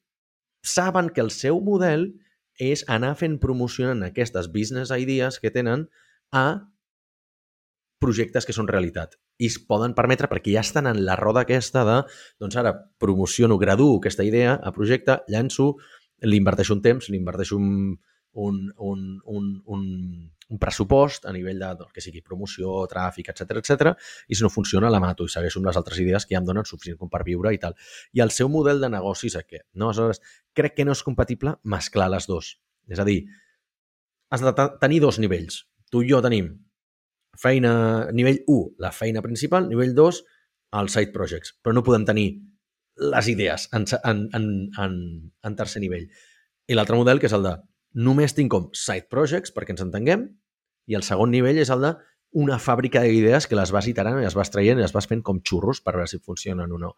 [0.62, 2.12] saben que el seu model
[2.58, 5.86] és anar fent promocionant aquestes business ideas que tenen
[6.34, 6.70] a
[7.98, 9.16] projectes que són realitat.
[9.42, 11.98] I es poden permetre perquè ja estan en la roda aquesta de,
[12.42, 15.72] doncs ara promociono, graduo aquesta idea a projecte, llanço,
[16.22, 17.96] li inverteixo un temps, li inverteixo un,
[18.32, 19.84] un, un, un, un,
[20.48, 23.90] un pressupost a nivell de, del que sigui promoció, tràfic, etc etc.
[24.28, 26.46] i si no funciona la mato i segueixo amb les altres idees que ja em
[26.48, 27.76] donen suficient com per viure i tal.
[28.16, 29.90] I el seu model de negocis aquest, no?
[29.90, 30.22] Aleshores,
[30.56, 32.54] crec que no és compatible mesclar les dues.
[32.88, 33.20] És a dir,
[34.32, 35.62] has de tenir dos nivells.
[35.92, 36.50] Tu i jo tenim
[37.38, 37.72] feina,
[38.12, 40.22] nivell 1, la feina principal, nivell 2,
[40.80, 41.54] els side projects.
[41.62, 42.28] Però no podem tenir
[42.98, 44.46] les idees en, en, en,
[44.84, 44.94] en,
[45.44, 46.08] en tercer nivell.
[46.68, 47.54] I l'altre model, que és el de
[47.94, 50.28] només tinc com side projects perquè ens entenguem,
[50.88, 51.94] i el segon nivell és el de
[52.38, 55.22] una fàbrica d'idees que les vas iterant i les vas traient i les vas fent
[55.24, 56.94] com xurros per veure si funcionen o no.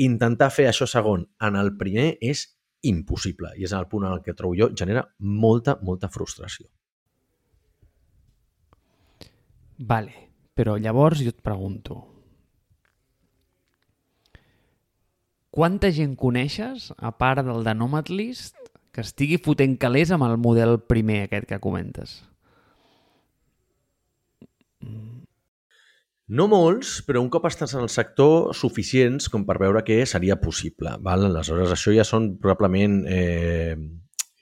[0.00, 2.46] Intentar fer això segon en el primer és
[2.86, 6.68] impossible i és el punt en el que trobo jo genera molta, molta frustració.
[9.76, 10.12] Vale,
[10.56, 11.98] però llavors jo et pregunto,
[15.52, 18.56] quanta gent coneixes, a part del de Nomadlist,
[18.96, 22.16] que estigui fotent calés amb el model primer aquest que comentes?
[26.26, 30.40] No molts, però un cop estàs en el sector, suficients com per veure que seria
[30.42, 30.96] possible.
[31.06, 31.28] Val?
[31.28, 33.04] Aleshores, això ja són probablement...
[33.06, 33.76] Eh,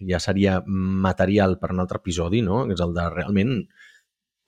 [0.04, 2.64] ja seria material per un altre episodi, no?
[2.66, 3.52] que és el de realment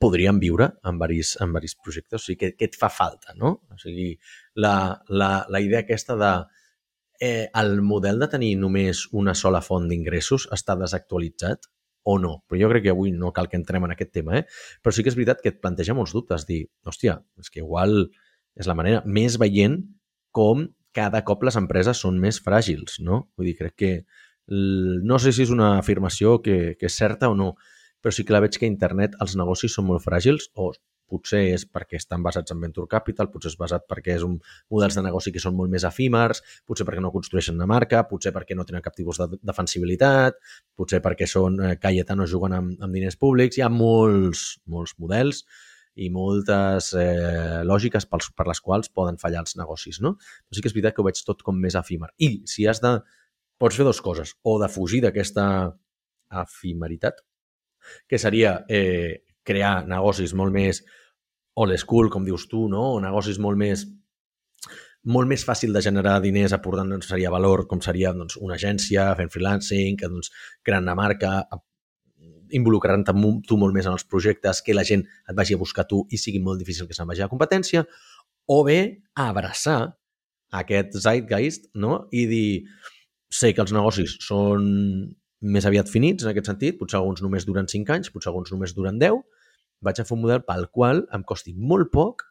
[0.03, 2.21] podríem viure en varis, en varis projectes.
[2.21, 3.55] O sigui, què, què et fa falta, no?
[3.73, 4.11] O sigui,
[4.61, 4.75] la,
[5.09, 6.33] la, la idea aquesta de
[7.21, 11.69] eh, el model de tenir només una sola font d'ingressos està desactualitzat
[12.07, 12.37] o no.
[12.47, 14.45] Però jo crec que avui no cal que entrem en aquest tema, eh?
[14.83, 16.47] Però sí que és veritat que et planteja molts dubtes.
[16.49, 18.07] Dir, hòstia, és que igual
[18.57, 19.81] és la manera més veient
[20.37, 23.27] com cada cop les empreses són més fràgils, no?
[23.37, 23.93] Vull dir, crec que
[24.49, 27.55] no sé si és una afirmació que, que és certa o no,
[28.01, 30.71] però sí que la veig que a internet els negocis són molt fràgils o
[31.11, 34.37] potser és perquè estan basats en venture capital, potser és basat perquè és un
[34.73, 38.35] models de negoci que són molt més efímers, potser perquè no construeixen una marca, potser
[38.35, 40.41] perquè no tenen cap tipus de defensibilitat,
[40.77, 43.59] potser perquè són eh, Cayetano juguen amb, amb diners públics.
[43.59, 45.45] Hi ha molts, molts models
[45.97, 50.17] i moltes eh, lògiques pels, per les quals poden fallar els negocis, no?
[50.21, 52.13] Però sí que és veritat que ho veig tot com més efímer.
[52.21, 52.99] I si has de...
[53.57, 55.47] Pots fer dues coses, o de fugir d'aquesta
[56.43, 57.23] efimeritat,
[58.05, 60.83] que seria eh, crear negocis molt més
[61.57, 62.97] old school, com dius tu, no?
[62.97, 63.87] o negocis molt més
[65.07, 69.13] molt més fàcil de generar diners aportant doncs, seria valor, com seria doncs, una agència,
[69.19, 70.33] fent freelancing, que doncs,
[70.67, 71.31] creant una marca,
[72.55, 73.15] involucrant-te
[73.47, 76.19] tu molt més en els projectes, que la gent et vagi a buscar tu i
[76.19, 77.85] sigui molt difícil que se'n vagi a competència,
[78.51, 78.81] o bé
[79.15, 79.95] abraçar
[80.55, 82.07] aquest zeitgeist no?
[82.11, 82.51] i dir
[83.31, 84.67] sé que els negocis són
[85.47, 88.75] més aviat finits en aquest sentit, potser alguns només duren 5 anys, potser alguns només
[88.75, 89.19] duren 10,
[89.85, 92.25] vaig a fer un model pel qual em costi molt poc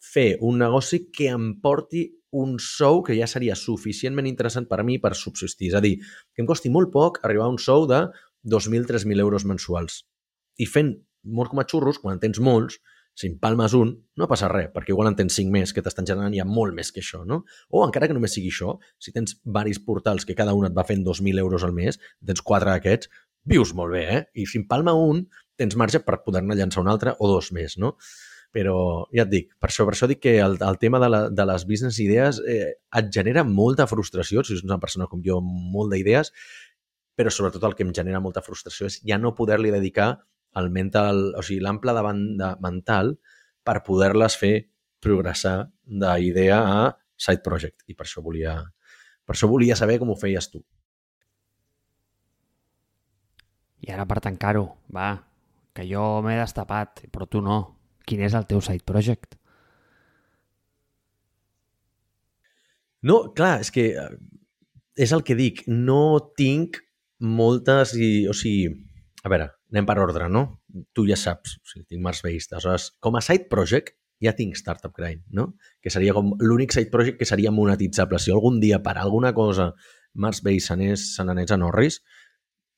[0.00, 4.86] fer un negoci que em porti un sou que ja seria suficientment interessant per a
[4.86, 5.72] mi per subsistir.
[5.72, 5.96] És a dir,
[6.34, 8.06] que em costi molt poc arribar a un sou de
[8.46, 10.04] 2.000-3.000 euros mensuals.
[10.56, 10.94] I fent
[11.24, 12.78] molt com a xurros, quan en tens molts,
[13.18, 16.32] si empalmes un, no passa res, perquè igual en tens 5 més que t'estan generant
[16.32, 17.42] ja molt més que això, no?
[17.68, 20.86] O encara que només sigui això, si tens varis portals que cada un et va
[20.88, 23.10] fent 2.000 euros al mes, tens 4 d'aquests,
[23.50, 24.22] vius molt bé, eh?
[24.40, 25.24] I si empalma un,
[25.60, 27.94] tens marge per poder-ne llançar un altre o dos més, no?
[28.50, 28.76] Però
[29.14, 31.46] ja et dic, per això, per això dic que el, el tema de, la, de
[31.46, 35.94] les business idees eh, et genera molta frustració, si ets una persona com jo molt
[35.94, 36.32] d'idees,
[37.14, 40.14] però sobretot el que em genera molta frustració és ja no poder-li dedicar
[40.58, 43.14] el mental, o sigui, l'ample de banda mental
[43.62, 44.54] per poder-les fer
[45.04, 46.82] progressar d'idea a
[47.20, 47.84] side project.
[47.86, 48.56] I per això volia,
[49.22, 50.62] per això volia saber com ho feies tu.
[53.80, 55.12] I ara per tancar-ho, va,
[55.80, 57.60] que jo m'he destapat, però tu no.
[58.04, 59.38] Quin és el teu side project?
[63.06, 64.10] No, clar, és que eh,
[65.00, 66.82] és el que dic, no tinc
[67.20, 68.68] moltes i, o sigui,
[69.24, 70.44] a veure, anem per ordre, no?
[70.96, 72.52] Tu ja saps, o sigui, tinc Mars Based.
[72.52, 75.54] Aleshores, com a side project, ja tinc Startup Grind, no?
[75.80, 78.20] Que seria com l'únic side project que seria monetitzable.
[78.20, 79.70] Si algun dia per alguna cosa
[80.12, 82.02] Mars Based se n'anés a Norris,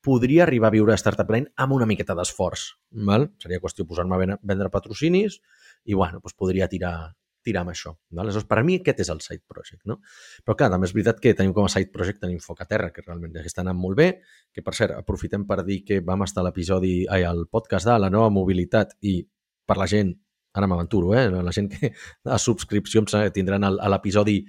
[0.03, 2.72] podria arribar a viure a Startup Grind amb una miqueta d'esforç.
[3.09, 3.30] Val?
[3.42, 5.38] Seria qüestió posar-me a vendre patrocinis
[5.84, 7.94] i, bueno, doncs podria tirar, tirar amb això.
[8.11, 8.22] No?
[8.22, 9.82] Aleshores, per a mi aquest és el side project.
[9.88, 10.00] No?
[10.46, 12.90] Però clar, també és veritat que tenim com a side project tenim Foc a Terra,
[12.94, 14.09] que realment està anant molt bé,
[14.55, 18.11] que per cert, aprofitem per dir que vam estar a l'episodi, al podcast de la
[18.11, 19.20] nova mobilitat i
[19.66, 20.14] per la gent,
[20.53, 21.28] ara m'aventuro, eh?
[21.30, 21.92] la gent que
[22.36, 24.42] a subscripcions tindran l'episodi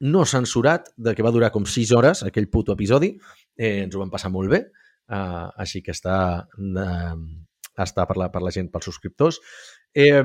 [0.00, 3.14] no censurat, de que va durar com 6 hores, aquell puto episodi.
[3.56, 4.64] Eh, ens ho vam passar molt bé,
[5.08, 7.18] uh, així que està, uh,
[7.78, 9.40] està per, la, per la gent, pels subscriptors.
[9.94, 10.22] Eh,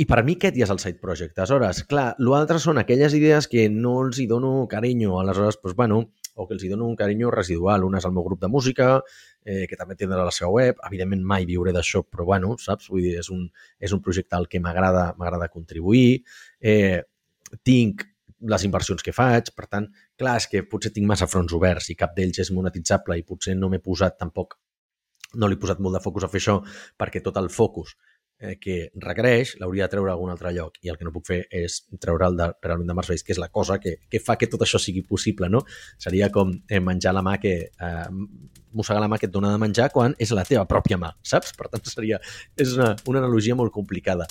[0.00, 1.36] i per mi aquest ja és el side project.
[1.38, 5.18] Aleshores, clar, l'altre són aquelles idees que no els hi dono carinyo.
[5.20, 6.00] Aleshores, doncs, bueno,
[6.34, 7.84] o que els hi dono un carinyo residual.
[7.84, 8.88] Una és el meu grup de música,
[9.44, 10.80] eh, que també tindrà la seva web.
[10.88, 12.88] Evidentment mai viuré d'això, però bueno, saps?
[12.90, 13.44] Vull dir, és un,
[13.78, 16.22] és un projecte al que m'agrada m'agrada contribuir.
[16.58, 17.02] Eh,
[17.62, 18.06] tinc
[18.48, 19.88] les inversions que faig, per tant,
[20.18, 23.56] clar, és que potser tinc massa fronts oberts i cap d'ells és monetitzable i potser
[23.58, 24.58] no m'he posat tampoc,
[25.34, 26.58] no li he posat molt de focus a fer això
[26.98, 27.94] perquè tot el focus
[28.42, 31.28] eh, que requereix l'hauria de treure a algun altre lloc i el que no puc
[31.30, 34.36] fer és treure'l de, realment de Mars Base, que és la cosa que, que fa
[34.40, 35.62] que tot això sigui possible, no?
[36.02, 37.54] Seria com eh, menjar la mà que...
[37.72, 38.08] Eh,
[38.72, 41.52] mossegar la mà que et dona de menjar quan és la teva pròpia mà, saps?
[41.58, 42.18] Per tant, seria...
[42.56, 44.24] És una, una analogia molt complicada.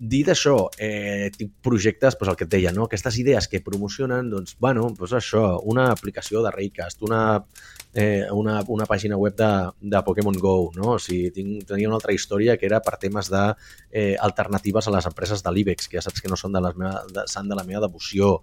[0.00, 2.86] Dit això, eh, tinc projectes, doncs el que et deia, no?
[2.86, 7.44] aquestes idees que promocionen, doncs, bueno, doncs això, una aplicació de Raycast, una,
[7.92, 9.50] eh, una, una pàgina web de,
[9.92, 10.94] de Pokémon GO, no?
[10.94, 13.44] O sigui, tinc, tenia una altra història que era per temes de
[13.92, 16.80] eh, alternatives a les empreses de l'IBEX, que ja saps que no són de, les
[16.80, 18.38] meva, de, són de la meva devoció.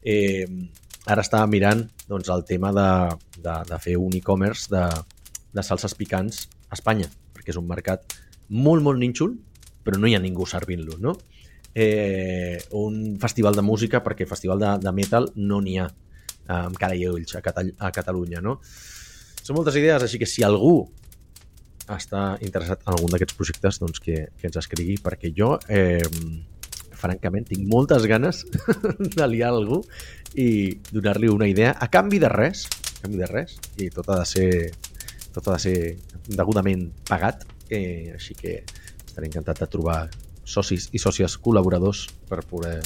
[0.00, 0.48] Eh,
[1.04, 2.90] ara estava mirant doncs, el tema de,
[3.36, 4.88] de, de fer un e-commerce de,
[5.52, 8.16] de salses picants a Espanya, perquè és un mercat
[8.48, 9.36] molt, molt nínxol,
[9.84, 11.16] però no hi ha ningú servint-lo, no?
[11.74, 16.76] Eh, un festival de música, perquè festival de, de metal no n'hi ha eh, amb
[16.78, 18.58] cara i ulls a, Catal a Catalunya, no?
[19.42, 20.76] Són moltes idees, així que si algú
[21.90, 26.02] està interessat en algun d'aquests projectes, doncs que, que ens escrigui, perquè jo, eh,
[27.02, 28.44] francament, tinc moltes ganes
[29.18, 29.82] de liar algú
[30.38, 34.20] i donar-li una idea a canvi de res, a canvi de res, i tot ha
[34.22, 34.50] de ser,
[35.34, 35.76] tot ha de ser
[36.28, 38.60] degudament pagat, eh, així que
[39.12, 40.00] estaré encantat de trobar
[40.48, 42.78] socis i sòcies col·laboradors per poder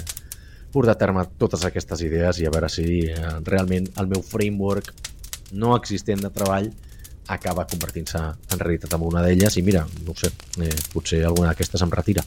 [0.74, 4.90] portar a terme totes aquestes idees i a veure si eh, realment el meu framework
[5.56, 6.68] no existent de treball
[7.32, 11.82] acaba convertint-se en realitat amb una d'elles i mira, no sé, eh, potser alguna d'aquestes
[11.82, 12.26] em retira.